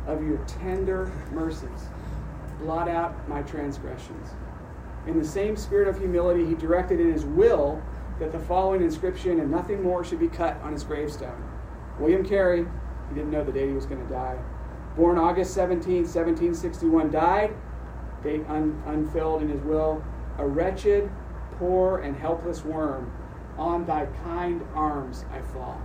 of 0.05 0.23
your 0.23 0.37
tender 0.45 1.11
mercies. 1.31 1.89
Blot 2.59 2.87
out 2.87 3.27
my 3.27 3.41
transgressions. 3.43 4.29
In 5.05 5.19
the 5.19 5.27
same 5.27 5.55
spirit 5.55 5.87
of 5.87 5.97
humility, 5.97 6.45
he 6.45 6.53
directed 6.53 6.99
in 6.99 7.11
his 7.11 7.25
will 7.25 7.81
that 8.19 8.31
the 8.31 8.39
following 8.39 8.81
inscription 8.81 9.39
and 9.39 9.51
nothing 9.51 9.83
more 9.83 10.03
should 10.03 10.19
be 10.19 10.27
cut 10.27 10.59
on 10.61 10.73
his 10.73 10.83
gravestone 10.83 11.43
William 11.99 12.23
Carey, 12.23 12.65
he 13.09 13.15
didn't 13.15 13.31
know 13.31 13.43
the 13.43 13.51
date 13.51 13.69
he 13.69 13.73
was 13.73 13.85
going 13.85 14.05
to 14.05 14.13
die. 14.13 14.37
Born 14.97 15.19
August 15.19 15.53
17, 15.53 15.97
1761, 15.97 17.12
died, 17.12 17.53
date 18.23 18.43
un, 18.49 18.81
unfilled 18.88 19.43
in 19.43 19.49
his 19.49 19.62
will, 19.62 20.03
a 20.39 20.47
wretched, 20.47 21.07
poor, 21.60 21.99
and 21.99 22.17
helpless 22.17 22.65
worm. 22.65 23.12
On 23.60 23.86
thy 23.86 24.07
kind 24.23 24.63
arms 24.73 25.23
I 25.31 25.41
fall. 25.53 25.79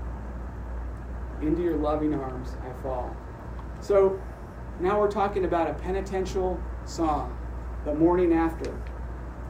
Into 1.42 1.60
your 1.60 1.76
loving 1.76 2.14
arms 2.14 2.56
I 2.66 2.82
fall. 2.82 3.14
So 3.80 4.18
now 4.80 4.98
we're 4.98 5.10
talking 5.10 5.44
about 5.44 5.68
a 5.68 5.74
penitential 5.74 6.58
song, 6.86 7.36
the 7.84 7.94
morning 7.94 8.32
after. 8.32 8.74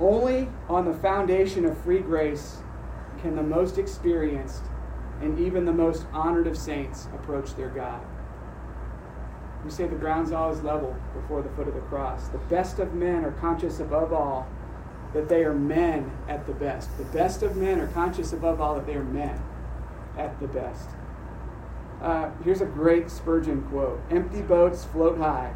Only 0.00 0.48
on 0.68 0.84
the 0.84 0.94
foundation 0.94 1.64
of 1.66 1.78
free 1.78 2.00
grace 2.00 2.62
can 3.20 3.36
the 3.36 3.42
most 3.44 3.78
experienced 3.78 4.64
and 5.20 5.38
even 5.38 5.64
the 5.64 5.72
most 5.72 6.04
honored 6.12 6.48
of 6.48 6.58
saints 6.58 7.06
approach 7.14 7.54
their 7.54 7.68
God. 7.68 8.00
We 9.64 9.70
say 9.70 9.86
the 9.86 9.96
ground's 9.96 10.32
always 10.32 10.60
level 10.62 10.96
before 11.14 11.42
the 11.42 11.48
foot 11.50 11.68
of 11.68 11.74
the 11.74 11.80
cross. 11.82 12.28
The 12.28 12.38
best 12.38 12.78
of 12.78 12.94
men 12.94 13.24
are 13.24 13.32
conscious 13.32 13.80
above 13.80 14.12
all 14.12 14.48
that 15.14 15.28
they 15.28 15.44
are 15.44 15.54
men 15.54 16.10
at 16.28 16.46
the 16.46 16.52
best. 16.52 16.96
The 16.98 17.04
best 17.04 17.42
of 17.42 17.56
men 17.56 17.80
are 17.80 17.86
conscious 17.88 18.32
above 18.32 18.60
all 18.60 18.74
that 18.74 18.86
they 18.86 18.94
are 18.94 19.04
men 19.04 19.40
at 20.16 20.38
the 20.40 20.48
best. 20.48 20.88
Uh, 22.00 22.30
here's 22.42 22.60
a 22.60 22.66
great 22.66 23.10
Spurgeon 23.10 23.62
quote 23.62 24.00
Empty 24.10 24.42
boats 24.42 24.84
float 24.84 25.18
high, 25.18 25.52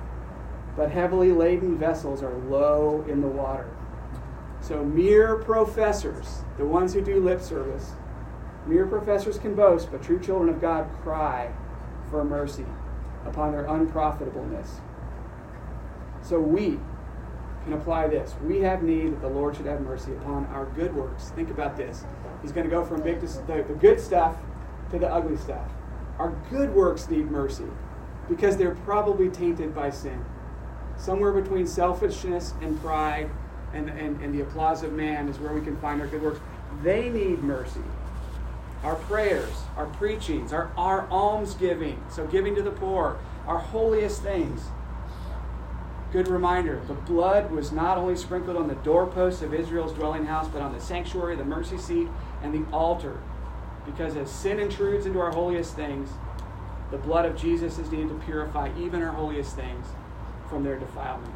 but 0.76 0.90
heavily 0.90 1.32
laden 1.32 1.76
vessels 1.76 2.22
are 2.22 2.36
low 2.48 3.04
in 3.08 3.20
the 3.20 3.28
water. 3.28 3.68
So, 4.60 4.84
mere 4.84 5.36
professors, 5.36 6.42
the 6.58 6.64
ones 6.64 6.94
who 6.94 7.00
do 7.00 7.20
lip 7.20 7.40
service, 7.40 7.92
Mere 8.66 8.86
professors 8.86 9.38
can 9.38 9.54
boast, 9.54 9.92
but 9.92 10.02
true 10.02 10.18
children 10.18 10.48
of 10.48 10.60
God 10.60 10.88
cry 11.02 11.52
for 12.10 12.24
mercy 12.24 12.66
upon 13.28 13.52
their 13.52 13.64
unprofitableness. 13.64 14.80
So 16.22 16.40
we 16.40 16.78
can 17.64 17.72
apply 17.72 18.08
this. 18.08 18.34
We 18.44 18.60
have 18.60 18.82
need 18.82 19.12
that 19.12 19.20
the 19.20 19.28
Lord 19.28 19.56
should 19.56 19.66
have 19.66 19.80
mercy 19.80 20.12
upon 20.12 20.46
our 20.46 20.66
good 20.66 20.94
works. 20.94 21.30
Think 21.30 21.50
about 21.50 21.76
this. 21.76 22.04
He's 22.42 22.52
going 22.52 22.64
to 22.64 22.70
go 22.70 22.84
from 22.84 23.02
big 23.02 23.20
to 23.20 23.26
the, 23.26 23.64
the 23.66 23.74
good 23.74 24.00
stuff 24.00 24.36
to 24.90 24.98
the 24.98 25.12
ugly 25.12 25.36
stuff. 25.36 25.68
Our 26.18 26.30
good 26.50 26.74
works 26.74 27.08
need 27.08 27.30
mercy 27.30 27.66
because 28.28 28.56
they're 28.56 28.74
probably 28.74 29.28
tainted 29.28 29.74
by 29.74 29.90
sin. 29.90 30.24
Somewhere 30.96 31.32
between 31.32 31.66
selfishness 31.66 32.54
and 32.62 32.80
pride 32.80 33.30
and, 33.74 33.90
and, 33.90 34.20
and 34.22 34.34
the 34.34 34.42
applause 34.42 34.82
of 34.82 34.92
man 34.92 35.28
is 35.28 35.38
where 35.38 35.52
we 35.52 35.60
can 35.60 35.76
find 35.78 36.00
our 36.00 36.06
good 36.06 36.22
works. 36.22 36.40
They 36.82 37.08
need 37.08 37.42
mercy 37.42 37.82
our 38.82 38.96
prayers, 38.96 39.52
our 39.76 39.86
preachings, 39.86 40.52
our, 40.52 40.70
our 40.76 41.08
almsgiving, 41.10 42.02
so 42.08 42.26
giving 42.26 42.54
to 42.54 42.62
the 42.62 42.70
poor, 42.70 43.18
our 43.46 43.58
holiest 43.58 44.22
things. 44.22 44.62
Good 46.12 46.28
reminder 46.28 46.80
the 46.86 46.94
blood 46.94 47.50
was 47.50 47.72
not 47.72 47.98
only 47.98 48.16
sprinkled 48.16 48.56
on 48.56 48.68
the 48.68 48.74
doorposts 48.76 49.42
of 49.42 49.52
Israel's 49.52 49.92
dwelling 49.92 50.26
house, 50.26 50.48
but 50.48 50.62
on 50.62 50.72
the 50.72 50.80
sanctuary, 50.80 51.36
the 51.36 51.44
mercy 51.44 51.78
seat, 51.78 52.08
and 52.42 52.54
the 52.54 52.70
altar. 52.72 53.20
Because 53.84 54.16
as 54.16 54.30
sin 54.30 54.58
intrudes 54.58 55.06
into 55.06 55.20
our 55.20 55.30
holiest 55.30 55.74
things, 55.74 56.08
the 56.90 56.98
blood 56.98 57.24
of 57.24 57.36
Jesus 57.36 57.78
is 57.78 57.90
needed 57.90 58.08
to 58.08 58.14
purify 58.24 58.70
even 58.78 59.02
our 59.02 59.12
holiest 59.12 59.56
things 59.56 59.86
from 60.48 60.62
their 60.62 60.78
defilement. 60.78 61.34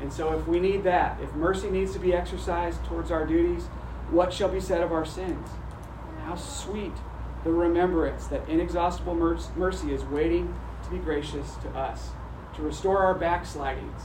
And 0.00 0.12
so, 0.12 0.38
if 0.38 0.46
we 0.46 0.60
need 0.60 0.84
that, 0.84 1.20
if 1.20 1.34
mercy 1.34 1.70
needs 1.70 1.92
to 1.92 1.98
be 1.98 2.14
exercised 2.14 2.84
towards 2.84 3.10
our 3.10 3.26
duties, 3.26 3.64
what 4.10 4.32
shall 4.32 4.48
be 4.48 4.60
said 4.60 4.80
of 4.80 4.92
our 4.92 5.04
sins? 5.04 5.48
How 6.28 6.36
sweet 6.36 6.92
the 7.42 7.50
remembrance 7.50 8.26
that 8.26 8.46
inexhaustible 8.50 9.14
mercy 9.14 9.94
is 9.94 10.04
waiting 10.04 10.54
to 10.84 10.90
be 10.90 10.98
gracious 10.98 11.54
to 11.62 11.70
us, 11.70 12.10
to 12.54 12.60
restore 12.60 12.98
our 12.98 13.14
backslidings. 13.14 14.02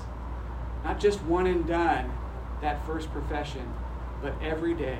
Not 0.85 1.01
just 1.01 1.21
one 1.23 1.47
and 1.47 1.67
done, 1.67 2.13
that 2.61 2.85
first 2.85 3.11
profession, 3.11 3.73
but 4.21 4.41
every 4.41 4.73
day. 4.73 4.99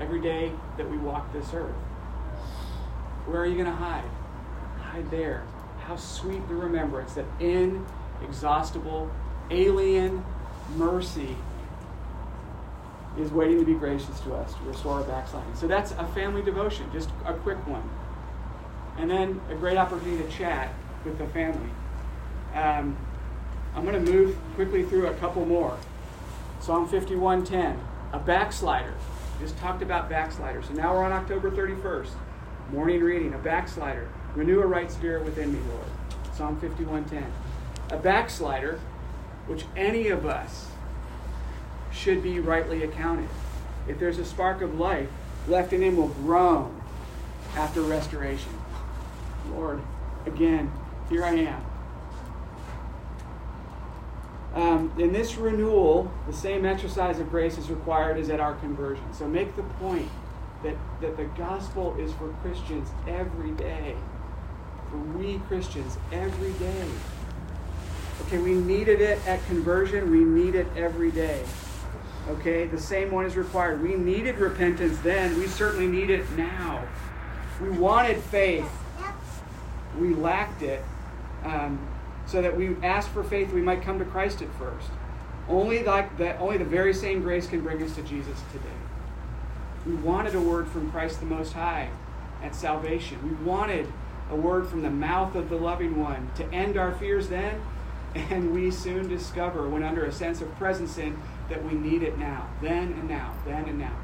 Every 0.00 0.18
day 0.18 0.52
that 0.78 0.90
we 0.90 0.96
walk 0.96 1.34
this 1.34 1.52
earth. 1.52 1.74
Where 3.26 3.42
are 3.42 3.46
you 3.46 3.62
going 3.62 3.66
to 3.66 3.72
hide? 3.72 4.08
Hide 4.80 5.10
there. 5.10 5.44
How 5.80 5.96
sweet 5.96 6.48
the 6.48 6.54
remembrance 6.54 7.12
that 7.12 7.26
inexhaustible, 7.40 9.10
alien 9.50 10.24
mercy 10.76 11.36
is 13.18 13.30
waiting 13.30 13.58
to 13.58 13.64
be 13.64 13.74
gracious 13.74 14.20
to 14.20 14.34
us 14.34 14.54
to 14.54 14.60
restore 14.64 15.00
our 15.00 15.04
backsliding. 15.04 15.54
So 15.54 15.66
that's 15.66 15.92
a 15.92 16.06
family 16.08 16.42
devotion, 16.42 16.86
just 16.92 17.10
a 17.24 17.34
quick 17.34 17.58
one. 17.66 17.88
And 18.98 19.10
then 19.10 19.40
a 19.50 19.54
great 19.54 19.76
opportunity 19.76 20.22
to 20.22 20.30
chat 20.30 20.72
with 21.04 21.18
the 21.18 21.26
family. 21.28 21.70
Um, 22.54 22.96
I'm 23.74 23.84
going 23.84 24.02
to 24.04 24.10
move 24.10 24.36
quickly 24.54 24.84
through 24.84 25.06
a 25.06 25.14
couple 25.14 25.44
more. 25.44 25.76
Psalm 26.60 26.88
51:10, 26.88 27.78
a 28.12 28.18
backslider. 28.18 28.94
just 29.38 29.56
talked 29.58 29.82
about 29.82 30.08
backsliders. 30.08 30.66
So 30.66 30.72
now 30.72 30.94
we're 30.94 31.04
on 31.04 31.12
October 31.12 31.50
31st. 31.50 32.08
Morning 32.72 33.02
reading, 33.02 33.34
a 33.34 33.38
backslider. 33.38 34.08
Renew 34.34 34.60
a 34.60 34.66
right 34.66 34.90
spirit 34.90 35.24
within 35.24 35.52
me, 35.52 35.60
Lord. 35.68 35.86
Psalm 36.34 36.58
51:10. 36.60 37.24
A 37.90 37.98
backslider, 37.98 38.80
which 39.46 39.64
any 39.76 40.08
of 40.08 40.26
us 40.26 40.70
should 41.96 42.22
be 42.22 42.38
rightly 42.40 42.84
accounted. 42.84 43.28
If 43.88 43.98
there's 43.98 44.18
a 44.18 44.24
spark 44.24 44.62
of 44.62 44.78
life 44.78 45.08
left 45.48 45.72
in 45.72 45.82
him, 45.82 45.96
will 45.96 46.08
groan 46.08 46.80
after 47.54 47.80
restoration. 47.80 48.52
Lord, 49.52 49.80
again, 50.26 50.70
here 51.08 51.24
I 51.24 51.34
am. 51.34 51.64
Um, 54.54 54.92
in 54.98 55.12
this 55.12 55.36
renewal, 55.36 56.10
the 56.26 56.32
same 56.32 56.64
exercise 56.64 57.20
of 57.20 57.30
grace 57.30 57.58
is 57.58 57.70
required 57.70 58.18
as 58.18 58.30
at 58.30 58.40
our 58.40 58.54
conversion. 58.54 59.04
So 59.12 59.28
make 59.28 59.54
the 59.54 59.62
point 59.62 60.08
that, 60.62 60.76
that 61.00 61.16
the 61.16 61.24
gospel 61.24 61.94
is 61.98 62.12
for 62.14 62.28
Christians 62.42 62.88
every 63.06 63.50
day. 63.52 63.94
For 64.90 64.96
we 64.96 65.38
Christians 65.40 65.98
every 66.10 66.52
day. 66.52 66.86
Okay, 68.22 68.38
we 68.38 68.54
needed 68.54 69.00
it 69.00 69.18
at 69.26 69.44
conversion, 69.46 70.10
we 70.10 70.24
need 70.24 70.54
it 70.54 70.66
every 70.74 71.10
day. 71.10 71.44
Okay, 72.28 72.66
the 72.66 72.80
same 72.80 73.12
one 73.12 73.24
is 73.24 73.36
required. 73.36 73.82
We 73.82 73.94
needed 73.94 74.38
repentance 74.38 74.98
then, 74.98 75.38
we 75.38 75.46
certainly 75.46 75.86
need 75.86 76.10
it 76.10 76.28
now. 76.32 76.84
We 77.60 77.70
wanted 77.70 78.22
faith, 78.24 78.70
we 79.98 80.14
lacked 80.14 80.62
it. 80.62 80.84
Um, 81.44 81.78
so 82.26 82.42
that 82.42 82.56
we 82.56 82.76
ask 82.82 83.08
for 83.10 83.22
faith, 83.22 83.52
we 83.52 83.62
might 83.62 83.82
come 83.82 83.98
to 84.00 84.04
Christ 84.04 84.42
at 84.42 84.52
first. 84.54 84.88
Only 85.48 85.84
like 85.84 86.18
that, 86.18 86.40
only 86.40 86.58
the 86.58 86.64
very 86.64 86.92
same 86.92 87.22
grace 87.22 87.46
can 87.46 87.60
bring 87.60 87.82
us 87.82 87.94
to 87.94 88.02
Jesus 88.02 88.40
today. 88.52 88.64
We 89.86 89.94
wanted 89.94 90.34
a 90.34 90.40
word 90.40 90.66
from 90.66 90.90
Christ 90.90 91.20
the 91.20 91.26
Most 91.26 91.52
High 91.52 91.88
at 92.42 92.54
salvation. 92.54 93.18
We 93.22 93.46
wanted 93.46 93.86
a 94.30 94.34
word 94.34 94.68
from 94.68 94.82
the 94.82 94.90
mouth 94.90 95.36
of 95.36 95.48
the 95.48 95.56
loving 95.56 96.00
one 96.00 96.28
to 96.34 96.44
end 96.52 96.76
our 96.76 96.92
fears 96.92 97.28
then, 97.28 97.62
and 98.16 98.52
we 98.52 98.72
soon 98.72 99.08
discover, 99.08 99.68
when 99.68 99.84
under 99.84 100.04
a 100.04 100.12
sense 100.12 100.40
of 100.40 100.52
presence 100.56 100.98
in, 100.98 101.16
that 101.48 101.64
we 101.64 101.74
need 101.74 102.02
it 102.02 102.18
now, 102.18 102.48
then 102.60 102.92
and 102.92 103.08
now, 103.08 103.34
then 103.44 103.66
and 103.66 103.78
now. 103.78 103.96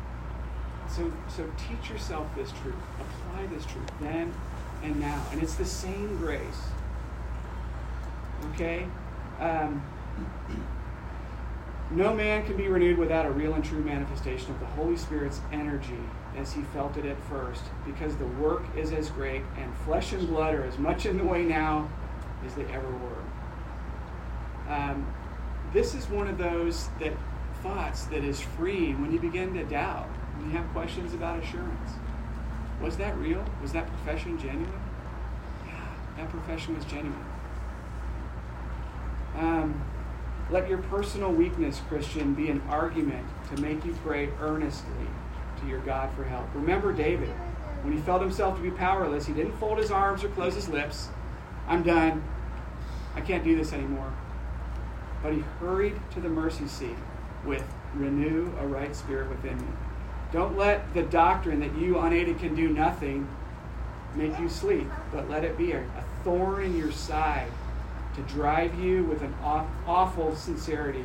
So, 0.89 1.13
so 1.29 1.51
teach 1.57 1.91
yourself 1.91 2.27
this 2.37 2.51
truth, 2.63 2.75
apply 3.01 3.47
this 3.47 3.65
truth 3.65 3.91
then 4.01 4.33
and 4.83 4.99
now, 5.01 5.25
and 5.33 5.43
it's 5.43 5.55
the 5.55 5.65
same 5.65 6.17
grace. 6.17 6.61
Okay. 8.53 8.87
Um, 9.41 9.83
no 11.91 12.15
man 12.15 12.45
can 12.47 12.57
be 12.57 12.69
renewed 12.69 12.99
without 12.99 13.27
a 13.27 13.31
real 13.31 13.55
and 13.55 13.65
true 13.65 13.83
manifestation 13.83 14.51
of 14.51 14.61
the 14.61 14.67
Holy 14.67 14.97
Spirit's 14.97 15.41
energy 15.53 15.99
as 16.37 16.53
he 16.53 16.63
felt 16.63 16.97
it 16.97 17.05
at 17.05 17.23
first, 17.25 17.63
because 17.85 18.17
the 18.17 18.27
work 18.27 18.63
is 18.77 18.93
as 18.93 19.11
great, 19.11 19.43
and 19.59 19.75
flesh 19.79 20.13
and 20.13 20.27
blood 20.29 20.55
are 20.55 20.65
as 20.65 20.79
much 20.79 21.05
in 21.05 21.19
the 21.19 21.25
way 21.25 21.45
now 21.45 21.89
as 22.47 22.55
they 22.55 22.65
ever 22.65 22.91
were. 22.91 24.73
Um, 24.73 25.07
this 25.75 25.95
is 25.95 26.09
one 26.09 26.29
of 26.29 26.39
those 26.39 26.89
that 27.01 27.13
thoughts 27.63 28.05
that 28.07 28.25
is 28.25 28.41
free 28.41 28.93
when 28.95 29.13
you 29.13 29.21
begin 29.21 29.55
to 29.55 29.65
doubt, 29.65 30.09
when 30.37 30.51
you 30.51 30.57
have 30.57 30.69
questions 30.73 31.15
about 31.15 31.43
assurance. 31.43 31.91
Was 32.81 32.97
that 32.97 33.17
real? 33.19 33.45
Was 33.61 33.73
that 33.73 33.87
profession 33.87 34.39
genuine? 34.39 34.81
Yeah, 35.67 35.87
that 36.17 36.29
profession 36.29 36.77
was 36.77 36.85
genuine. 36.85 37.25
Um, 39.37 39.81
let 40.51 40.69
your 40.69 40.79
personal 40.79 41.33
weakness, 41.33 41.81
Christian, 41.89 42.35
be 42.35 42.51
an 42.51 42.61
argument 42.69 43.27
to 43.55 43.63
make 43.63 43.85
you 43.85 43.97
pray 44.05 44.29
earnestly 44.41 45.07
to 45.61 45.67
your 45.67 45.81
God 45.81 46.15
for 46.15 46.25
help. 46.25 46.47
Remember 46.55 46.93
David. 46.93 47.31
When 47.83 47.93
he 47.93 48.01
felt 48.01 48.21
himself 48.21 48.57
to 48.57 48.63
be 48.63 48.71
powerless, 48.71 49.27
he 49.27 49.33
didn't 49.33 49.59
fold 49.59 49.79
his 49.79 49.91
arms 49.91 50.23
or 50.23 50.29
close 50.29 50.55
his 50.55 50.69
lips. 50.69 51.09
I'm 51.67 51.83
done. 51.83 52.23
I 53.17 53.21
can't 53.21 53.43
do 53.43 53.57
this 53.57 53.73
anymore. 53.73 54.13
But 55.23 55.33
he 55.33 55.41
hurried 55.59 55.99
to 56.13 56.21
the 56.21 56.29
mercy 56.29 56.69
seat 56.69 56.97
with 57.45 57.65
renew 57.95 58.53
a 58.61 58.67
right 58.67 58.95
spirit 58.95 59.29
within 59.29 59.59
me. 59.59 59.69
Don't 60.33 60.57
let 60.57 60.95
the 60.95 61.03
doctrine 61.03 61.61
that 61.61 61.77
you 61.77 61.99
unaided 61.99 62.39
can 62.39 62.55
do 62.55 62.69
nothing 62.71 63.29
make 64.15 64.39
you 64.39 64.49
sleep, 64.49 64.89
but 65.13 65.29
let 65.29 65.45
it 65.45 65.59
be 65.59 65.73
a, 65.73 65.85
thorn 66.25 66.63
in 66.63 66.77
your 66.77 66.93
side 66.93 67.51
to 68.15 68.23
drive 68.23 68.79
you 68.79 69.03
with 69.05 69.23
an 69.23 69.35
aw- 69.43 69.67
awful 69.87 70.37
sincerity 70.37 71.05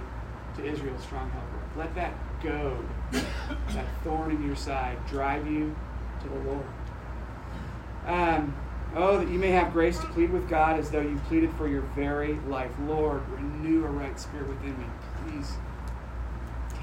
to 0.56 0.64
Israel's 0.64 1.02
strong 1.02 1.28
helper. 1.32 1.48
Let 1.76 1.96
that 1.96 2.14
goad, 2.44 2.86
that 3.12 3.86
thorn 4.04 4.32
in 4.32 4.46
your 4.46 4.56
side, 4.56 4.98
drive 5.08 5.48
you 5.48 5.76
to 6.22 6.30
the 6.30 6.40
Lord. 6.52 6.66
Um, 8.06 8.56
oh, 8.96 9.18
that 9.18 9.30
you 9.30 9.40
may 9.40 9.52
have 9.52 9.74
grace 9.74 9.98
to 10.00 10.08
plead 10.08 10.32
with 10.32 10.48
God 10.48 10.80
as 10.80 10.92
though 10.92 11.02
you 11.02 11.20
pleaded 11.28 11.52
for 11.54 11.68
your 11.68 11.82
very 11.96 12.36
life. 12.48 12.72
Lord, 12.86 13.28
renew 13.30 13.86
a 13.86 13.90
right 13.90 14.20
spirit 14.20 14.48
within 14.48 14.78
me. 14.78 14.86
Please 15.26 15.54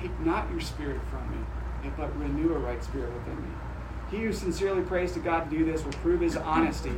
take 0.04 0.20
not 0.20 0.50
your 0.50 0.60
spirit 0.60 1.00
from 1.10 1.30
me, 1.30 1.90
but 1.96 2.16
renew 2.18 2.54
a 2.54 2.58
right 2.58 2.82
spirit 2.84 3.12
within 3.12 3.36
me. 3.36 3.48
He 4.10 4.18
who 4.18 4.32
sincerely 4.32 4.82
prays 4.82 5.12
to 5.12 5.18
God 5.18 5.50
to 5.50 5.58
do 5.58 5.64
this 5.64 5.84
will 5.84 5.92
prove 5.92 6.20
his 6.20 6.36
honesty 6.36 6.92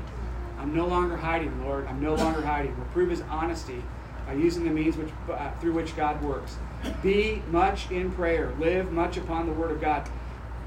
I'm 0.58 0.74
no 0.74 0.86
longer 0.86 1.16
hiding, 1.16 1.64
Lord. 1.64 1.86
I'm 1.86 2.00
no 2.00 2.14
longer 2.14 2.40
hiding. 2.40 2.76
We'll 2.76 2.86
prove 2.86 3.10
his 3.10 3.20
honesty 3.30 3.82
by 4.26 4.32
using 4.32 4.64
the 4.64 4.70
means 4.70 4.96
which, 4.96 5.10
uh, 5.30 5.50
through 5.60 5.74
which 5.74 5.94
God 5.96 6.20
works. 6.22 6.56
Be 7.02 7.42
much 7.50 7.90
in 7.90 8.10
prayer. 8.10 8.52
Live 8.58 8.90
much 8.90 9.16
upon 9.16 9.46
the 9.46 9.52
word 9.52 9.70
of 9.70 9.80
God. 9.80 10.08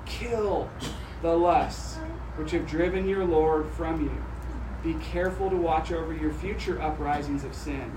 Kill 0.06 0.70
the 1.22 1.36
lusts 1.36 1.98
which 2.36 2.52
have 2.52 2.68
driven 2.68 3.10
your 3.10 3.26
Lord 3.26 3.68
from 3.72 4.02
you. 4.02 4.24
Be 4.84 4.98
careful 5.04 5.50
to 5.50 5.58
watch 5.58 5.92
over 5.92 6.14
your 6.14 6.32
future 6.32 6.82
uprisings 6.82 7.44
of 7.44 7.54
sin. 7.54 7.92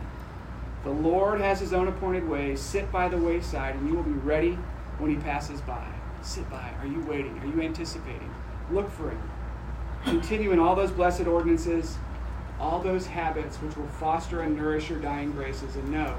The 0.85 0.91
Lord 0.91 1.41
has 1.41 1.61
his 1.61 1.73
own 1.73 1.89
appointed 1.89 2.29
ways. 2.29 2.61
Sit 2.61 2.91
by 2.91 3.09
the 3.09 3.19
wayside, 3.19 3.77
and 3.77 3.89
you 3.89 3.95
will 3.95 4.03
be 4.03 4.11
ready 4.11 4.59
when 4.99 5.11
he 5.11 5.17
passes 5.17 5.61
by. 5.61 5.87
Sit 6.23 6.49
by. 6.51 6.73
Are 6.81 6.87
you 6.87 7.01
waiting? 7.03 7.39
Are 7.39 7.47
you 7.47 7.61
anticipating? 7.63 8.33
Look 8.71 8.91
for 8.91 9.11
him 9.11 9.31
continue 10.05 10.53
in 10.53 10.59
all 10.59 10.75
those 10.75 10.91
blessed 10.91 11.27
ordinances, 11.27 11.97
all 12.61 12.81
those 12.81 13.07
habits 13.07 13.57
which 13.57 13.77
will 13.77 13.89
foster 13.89 14.43
and 14.43 14.57
nourish 14.57 14.91
your 14.91 14.99
dying 15.01 15.33
graces, 15.33 15.77
and 15.77 15.89
know 15.91 16.17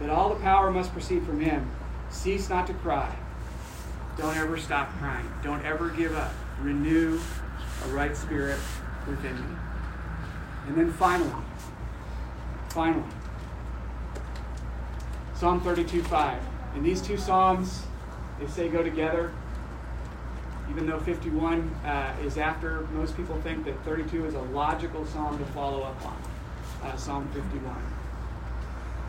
that 0.00 0.10
all 0.10 0.28
the 0.28 0.40
power 0.40 0.70
must 0.70 0.92
proceed 0.92 1.24
from 1.24 1.40
Him. 1.40 1.70
Cease 2.10 2.48
not 2.48 2.66
to 2.66 2.74
cry. 2.74 3.14
Don't 4.16 4.36
ever 4.36 4.56
stop 4.58 4.90
crying. 4.98 5.28
Don't 5.42 5.64
ever 5.64 5.90
give 5.90 6.14
up. 6.16 6.32
Renew 6.60 7.20
a 7.84 7.88
right 7.88 8.16
spirit 8.16 8.58
within 9.06 9.36
you. 9.36 9.58
And 10.68 10.76
then 10.76 10.92
finally, 10.92 11.32
finally, 12.70 13.04
Psalm 15.36 15.60
32 15.60 16.02
5. 16.02 16.42
And 16.74 16.84
these 16.84 17.00
two 17.00 17.16
Psalms, 17.16 17.82
they 18.40 18.46
say 18.46 18.68
go 18.68 18.82
together 18.82 19.32
even 20.70 20.86
though 20.86 20.98
51 20.98 21.62
uh, 21.84 22.14
is 22.24 22.38
after, 22.38 22.82
most 22.92 23.16
people 23.16 23.40
think 23.42 23.64
that 23.64 23.82
32 23.84 24.26
is 24.26 24.34
a 24.34 24.40
logical 24.40 25.06
psalm 25.06 25.38
to 25.38 25.44
follow 25.46 25.82
up 25.82 26.04
on. 26.04 26.16
Uh, 26.82 26.96
psalm 26.96 27.28
51. 27.32 27.74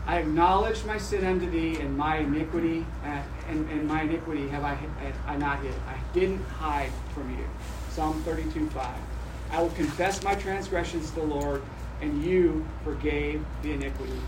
I 0.06 0.18
acknowledge 0.18 0.84
my 0.84 0.96
sin 0.96 1.24
unto 1.24 1.50
thee, 1.50 1.76
and 1.80 1.96
my 1.96 2.18
iniquity, 2.18 2.86
uh, 3.04 3.22
and, 3.48 3.68
and 3.68 3.86
my 3.86 4.02
iniquity 4.02 4.48
have 4.48 4.64
I, 4.64 4.78
I 5.26 5.36
not 5.36 5.60
hid. 5.60 5.74
I 5.86 5.98
didn't 6.14 6.42
hide 6.44 6.90
from 7.12 7.30
you. 7.36 7.44
Psalm 7.90 8.22
32 8.22 8.70
5. 8.70 8.96
I 9.50 9.62
will 9.62 9.70
confess 9.70 10.22
my 10.22 10.34
transgressions 10.34 11.10
to 11.10 11.16
the 11.16 11.26
Lord, 11.26 11.62
and 12.00 12.24
you 12.24 12.66
forgave 12.84 13.44
the 13.62 13.72
iniquity 13.72 14.20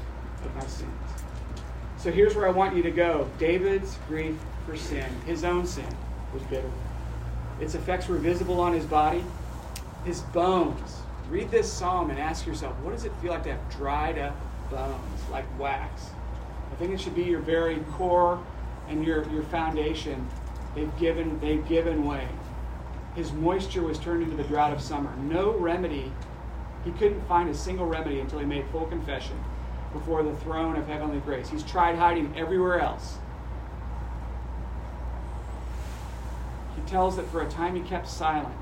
of 0.44 0.54
my 0.54 0.66
sins. 0.66 1.19
So 2.00 2.10
here's 2.10 2.34
where 2.34 2.48
I 2.48 2.50
want 2.50 2.74
you 2.74 2.82
to 2.84 2.90
go. 2.90 3.28
David's 3.38 3.98
grief 4.08 4.34
for 4.64 4.74
sin, 4.74 5.04
his 5.26 5.44
own 5.44 5.66
sin, 5.66 5.84
was 6.32 6.42
bitter. 6.44 6.70
Its 7.60 7.74
effects 7.74 8.08
were 8.08 8.16
visible 8.16 8.58
on 8.58 8.72
his 8.72 8.86
body, 8.86 9.22
his 10.06 10.22
bones. 10.22 10.96
Read 11.28 11.50
this 11.50 11.70
psalm 11.70 12.08
and 12.08 12.18
ask 12.18 12.46
yourself, 12.46 12.74
what 12.78 12.92
does 12.92 13.04
it 13.04 13.12
feel 13.20 13.32
like 13.32 13.42
to 13.42 13.50
have 13.50 13.70
dried 13.70 14.18
up 14.18 14.34
bones, 14.70 15.28
like 15.30 15.44
wax? 15.60 16.06
I 16.72 16.76
think 16.76 16.94
it 16.94 17.00
should 17.02 17.14
be 17.14 17.24
your 17.24 17.40
very 17.40 17.76
core 17.92 18.42
and 18.88 19.04
your, 19.04 19.28
your 19.28 19.42
foundation. 19.42 20.26
They've 20.74 20.98
given, 20.98 21.38
they've 21.40 21.68
given 21.68 22.06
way. 22.06 22.26
His 23.14 23.30
moisture 23.30 23.82
was 23.82 23.98
turned 23.98 24.22
into 24.22 24.36
the 24.36 24.44
drought 24.44 24.72
of 24.72 24.80
summer. 24.80 25.14
No 25.16 25.50
remedy. 25.50 26.10
He 26.82 26.92
couldn't 26.92 27.20
find 27.28 27.50
a 27.50 27.54
single 27.54 27.84
remedy 27.84 28.20
until 28.20 28.38
he 28.38 28.46
made 28.46 28.64
full 28.72 28.86
confession 28.86 29.36
before 29.92 30.22
the 30.22 30.34
throne 30.36 30.76
of 30.76 30.86
heavenly 30.86 31.20
grace. 31.20 31.48
He's 31.48 31.62
tried 31.62 31.96
hiding 31.96 32.32
everywhere 32.36 32.80
else. 32.80 33.18
He 36.76 36.82
tells 36.82 37.16
that 37.16 37.26
for 37.30 37.42
a 37.42 37.48
time 37.48 37.74
he 37.74 37.82
kept 37.82 38.08
silent, 38.08 38.54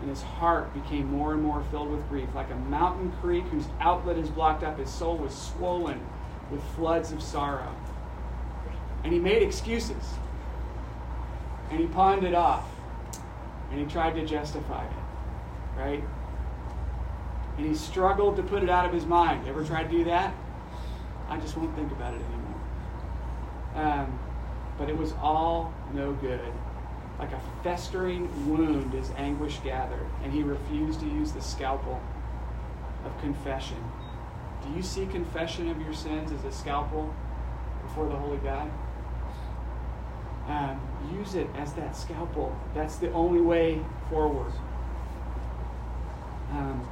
and 0.00 0.08
his 0.08 0.22
heart 0.22 0.72
became 0.74 1.10
more 1.10 1.32
and 1.32 1.42
more 1.42 1.62
filled 1.70 1.90
with 1.90 2.08
grief. 2.08 2.28
Like 2.34 2.50
a 2.50 2.56
mountain 2.56 3.12
creek 3.20 3.44
whose 3.44 3.66
outlet 3.80 4.16
is 4.16 4.30
blocked 4.30 4.62
up, 4.62 4.78
his 4.78 4.90
soul 4.90 5.16
was 5.18 5.34
swollen 5.34 6.00
with 6.50 6.62
floods 6.76 7.10
of 7.12 7.22
sorrow. 7.22 7.74
And 9.02 9.12
he 9.12 9.18
made 9.18 9.42
excuses, 9.42 10.14
and 11.70 11.80
he 11.80 11.86
pawned 11.86 12.24
it 12.24 12.34
off, 12.34 12.66
and 13.70 13.80
he 13.80 13.86
tried 13.86 14.14
to 14.14 14.24
justify 14.24 14.84
it, 14.84 15.78
right? 15.78 16.04
And 17.56 17.66
he 17.66 17.74
struggled 17.74 18.36
to 18.36 18.42
put 18.42 18.62
it 18.62 18.70
out 18.70 18.84
of 18.84 18.92
his 18.92 19.06
mind. 19.06 19.46
Ever 19.48 19.64
tried 19.64 19.84
to 19.84 19.90
do 19.90 20.04
that? 20.04 20.34
I 21.28 21.38
just 21.38 21.56
won't 21.56 21.74
think 21.76 21.92
about 21.92 22.14
it 22.14 22.20
anymore. 22.20 22.60
Um, 23.76 24.18
but 24.78 24.88
it 24.88 24.96
was 24.96 25.12
all 25.20 25.72
no 25.92 26.12
good 26.14 26.40
like 27.18 27.30
a 27.30 27.40
festering 27.62 28.28
wound 28.48 28.92
his 28.92 29.10
anguish 29.16 29.60
gathered, 29.62 30.04
and 30.24 30.32
he 30.32 30.42
refused 30.42 30.98
to 30.98 31.06
use 31.06 31.30
the 31.30 31.40
scalpel 31.40 32.00
of 33.04 33.20
confession. 33.20 33.76
Do 34.64 34.74
you 34.74 34.82
see 34.82 35.06
confession 35.06 35.68
of 35.70 35.80
your 35.80 35.94
sins 35.94 36.32
as 36.32 36.44
a 36.44 36.50
scalpel 36.50 37.14
before 37.84 38.08
the 38.08 38.16
Holy 38.16 38.38
God? 38.38 38.68
um, 40.48 40.80
use 41.12 41.34
it 41.34 41.48
as 41.56 41.72
that 41.74 41.96
scalpel. 41.96 42.54
That's 42.74 42.96
the 42.96 43.10
only 43.12 43.40
way 43.40 43.80
forward. 44.10 44.52
Um, 46.52 46.86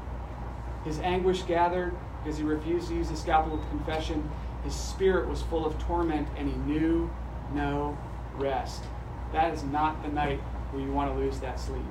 his 0.84 0.98
anguish 1.00 1.42
gathered 1.42 1.92
because 2.22 2.38
he 2.38 2.44
refused 2.44 2.88
to 2.88 2.94
use 2.94 3.08
the 3.08 3.16
scalpel 3.16 3.54
of 3.54 3.68
confession. 3.70 4.28
His 4.64 4.74
spirit 4.74 5.28
was 5.28 5.42
full 5.42 5.66
of 5.66 5.78
torment 5.78 6.28
and 6.36 6.48
he 6.48 6.54
knew 6.72 7.10
no 7.54 7.96
rest. 8.36 8.84
That 9.32 9.52
is 9.54 9.62
not 9.64 10.02
the 10.02 10.08
night 10.08 10.40
where 10.70 10.82
you 10.82 10.92
want 10.92 11.12
to 11.12 11.18
lose 11.18 11.38
that 11.40 11.58
sleep. 11.58 11.84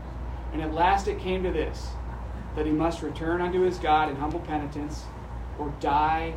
And 0.54 0.62
at 0.62 0.74
last 0.74 1.08
it 1.08 1.20
came 1.20 1.44
to 1.44 1.52
this 1.52 1.92
that 2.56 2.66
he 2.66 2.72
must 2.72 3.02
return 3.02 3.42
unto 3.42 3.62
his 3.62 3.78
God 3.78 4.10
in 4.10 4.16
humble 4.16 4.40
penitence 4.40 5.06
or 5.58 5.70
die 5.80 6.34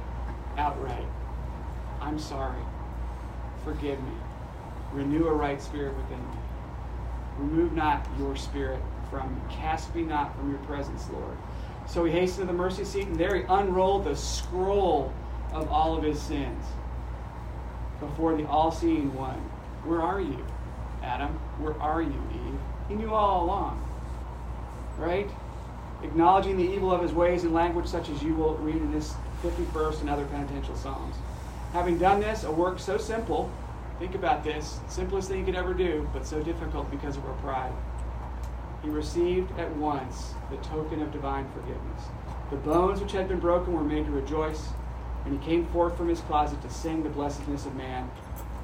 outright. 0.57 1.07
I'm 2.01 2.19
sorry. 2.19 2.63
Forgive 3.65 3.99
me. 3.99 4.13
Renew 4.93 5.27
a 5.27 5.33
right 5.33 5.61
spirit 5.61 5.97
within 5.97 6.21
me. 6.21 6.39
Remove 7.39 7.73
not 7.73 8.07
your 8.19 8.37
spirit 8.37 8.81
from 9.11 9.35
me. 9.35 9.41
Cast 9.51 9.95
me 9.95 10.03
not 10.03 10.37
from 10.37 10.51
your 10.51 10.61
presence, 10.61 11.09
Lord. 11.11 11.37
So 11.87 12.05
he 12.05 12.13
hastened 12.13 12.47
to 12.49 12.53
the 12.53 12.59
mercy 12.59 12.85
seat, 12.85 13.07
and 13.07 13.17
there 13.17 13.37
he 13.37 13.43
unrolled 13.49 14.05
the 14.05 14.17
scroll 14.17 15.13
of 15.53 15.71
all 15.71 15.97
of 15.97 16.03
his 16.03 16.21
sins 16.21 16.65
before 18.01 18.37
the 18.37 18.47
all 18.49 18.71
seeing 18.71 19.15
one. 19.15 19.39
Where 19.85 20.03
are 20.03 20.21
you, 20.21 20.45
Adam? 21.03 21.31
Where 21.59 21.81
are 21.81 22.03
you, 22.03 22.23
Eve? 22.33 22.59
He 22.89 22.95
knew 22.95 23.13
all 23.13 23.45
along. 23.45 23.83
Right? 24.99 25.31
Acknowledging 26.03 26.57
the 26.57 26.65
evil 26.65 26.93
of 26.93 27.03
his 27.03 27.13
ways 27.13 27.45
in 27.45 27.53
language 27.53 27.87
such 27.87 28.09
as 28.09 28.23
you 28.23 28.35
will 28.35 28.57
read 28.57 28.77
in 28.77 28.93
this 28.93 29.15
51st 29.43 30.01
and 30.01 30.11
other 30.11 30.25
penitential 30.27 30.77
psalms. 30.77 31.17
Having 31.73 31.99
done 31.99 32.21
this, 32.21 32.45
a 32.45 32.51
work 32.51 32.79
so 32.79 32.99
simple, 32.99 33.51
think 33.99 34.15
about 34.15 34.45
this, 34.45 34.81
simplest 34.89 35.29
thing 35.29 35.41
you 35.41 35.45
could 35.45 35.57
ever 35.57 35.75
do, 35.75 36.09
but 36.13 36.27
so 36.27 36.43
difficult 36.43 36.91
because 36.91 37.17
of 37.17 37.25
our 37.27 37.35
pride. 37.35 37.73
He 38.85 38.91
received 38.91 39.59
at 39.59 39.75
once 39.77 40.35
the 40.51 40.59
token 40.59 41.01
of 41.01 41.11
divine 41.11 41.51
forgiveness. 41.53 42.03
The 42.51 42.57
bones 42.57 43.01
which 43.01 43.13
had 43.13 43.29
been 43.29 43.41
broken 43.41 43.73
were 43.73 43.83
made 43.83 44.05
to 44.05 44.13
rejoice, 44.13 44.69
and 45.25 45.33
he 45.33 45.45
came 45.45 45.67
forth 45.69 45.97
from 45.97 46.09
his 46.09 46.21
closet 46.21 46.61
to 46.61 46.71
sing 46.71 47.03
the 47.03 47.09
blessedness 47.09 47.65
of 47.65 47.75
man, 47.77 48.11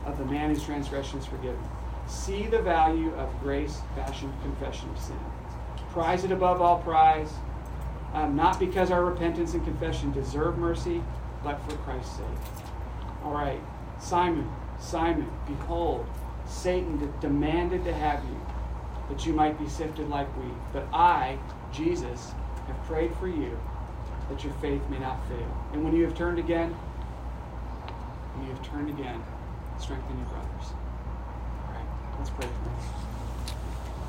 of 0.04 0.18
the 0.18 0.26
man 0.26 0.50
whose 0.50 0.62
transgression 0.62 1.18
is 1.18 1.24
forgiven. 1.24 1.58
See 2.06 2.46
the 2.46 2.60
value 2.60 3.14
of 3.14 3.40
grace 3.40 3.80
fashioned 3.94 4.34
confession 4.42 4.90
of 4.90 4.98
sin. 4.98 5.18
Prize 5.90 6.22
it 6.22 6.32
above 6.32 6.60
all 6.60 6.80
prize, 6.80 7.32
um, 8.12 8.36
not 8.36 8.60
because 8.60 8.90
our 8.90 9.04
repentance 9.04 9.54
and 9.54 9.64
confession 9.64 10.12
deserve 10.12 10.58
mercy, 10.58 11.02
but 11.42 11.58
for 11.62 11.76
Christ's 11.78 12.18
sake. 12.18 12.26
All 13.24 13.32
right, 13.32 13.60
Simon, 13.98 14.50
Simon, 14.78 15.30
behold, 15.46 16.06
Satan 16.46 16.98
de- 16.98 17.06
demanded 17.20 17.84
to 17.84 17.92
have 17.94 18.22
you, 18.24 18.40
that 19.10 19.26
you 19.26 19.34
might 19.34 19.58
be 19.58 19.68
sifted 19.68 20.08
like 20.08 20.26
wheat. 20.38 20.54
But 20.72 20.88
I, 20.92 21.38
Jesus, 21.72 22.32
have 22.66 22.82
prayed 22.84 23.14
for 23.16 23.28
you, 23.28 23.58
that 24.30 24.42
your 24.42 24.54
faith 24.54 24.80
may 24.88 24.98
not 24.98 25.26
fail. 25.28 25.68
And 25.74 25.84
when 25.84 25.94
you 25.94 26.04
have 26.04 26.16
turned 26.16 26.38
again, 26.38 26.70
when 28.32 28.46
you 28.46 28.54
have 28.54 28.62
turned 28.62 28.88
again, 28.88 29.22
strengthen 29.78 30.16
your 30.16 30.28
brothers. 30.28 30.72
All 31.66 31.74
right, 31.74 32.18
let's 32.18 32.30
pray, 32.30 32.48
friends. 32.48 32.84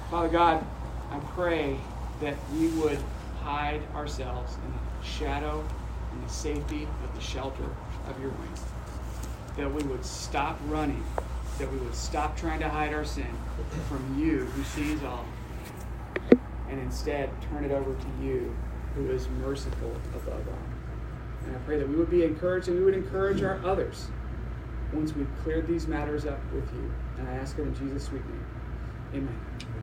Father 0.10 0.30
God, 0.30 0.66
I 1.12 1.20
pray 1.36 1.78
that 2.22 2.36
we 2.54 2.68
would 2.68 3.00
hide 3.42 3.82
ourselves 3.94 4.56
in 4.56 4.72
the 4.72 5.06
shadow 5.06 5.62
and 6.14 6.24
the 6.24 6.32
safety 6.32 6.88
of 7.04 7.14
the 7.16 7.22
shelter 7.22 7.66
of 8.08 8.22
your 8.22 8.30
wings 8.30 8.62
that 9.58 9.72
we 9.72 9.84
would 9.84 10.06
stop 10.06 10.60
running, 10.68 11.04
that 11.60 11.72
we 11.72 11.78
would 11.80 11.96
stop 11.96 12.38
trying 12.38 12.60
to 12.60 12.70
hide 12.70 12.94
our 12.94 13.06
sin 13.06 13.28
from 13.88 14.20
you 14.20 14.46
who 14.46 14.64
sees 14.64 15.04
all, 15.04 15.26
and 16.70 16.80
instead 16.80 17.30
turn 17.50 17.64
it 17.64 17.72
over 17.72 17.94
to 17.94 18.26
you 18.26 18.56
who 18.96 19.10
is 19.12 19.28
merciful 19.42 19.92
above 20.16 20.48
all. 20.48 20.72
And 21.46 21.56
I 21.56 21.60
pray 21.60 21.78
that 21.78 21.88
we 21.88 21.96
would 21.96 22.10
be 22.10 22.24
encouraged 22.24 22.68
and 22.68 22.78
we 22.78 22.86
would 22.86 22.94
encourage 22.94 23.42
our 23.42 23.60
others 23.66 24.08
once 24.94 25.16
we've 25.16 25.30
cleared 25.44 25.68
these 25.68 25.88
matters 25.88 26.26
up 26.26 26.40
with 26.54 26.72
you. 26.74 26.92
And 27.18 27.28
I 27.28 27.34
ask 27.34 27.58
it 27.58 27.64
in 27.64 27.76
Jesus' 27.76 28.06
sweet 28.06 28.24
name. 28.26 28.46
Amen. 29.14 29.40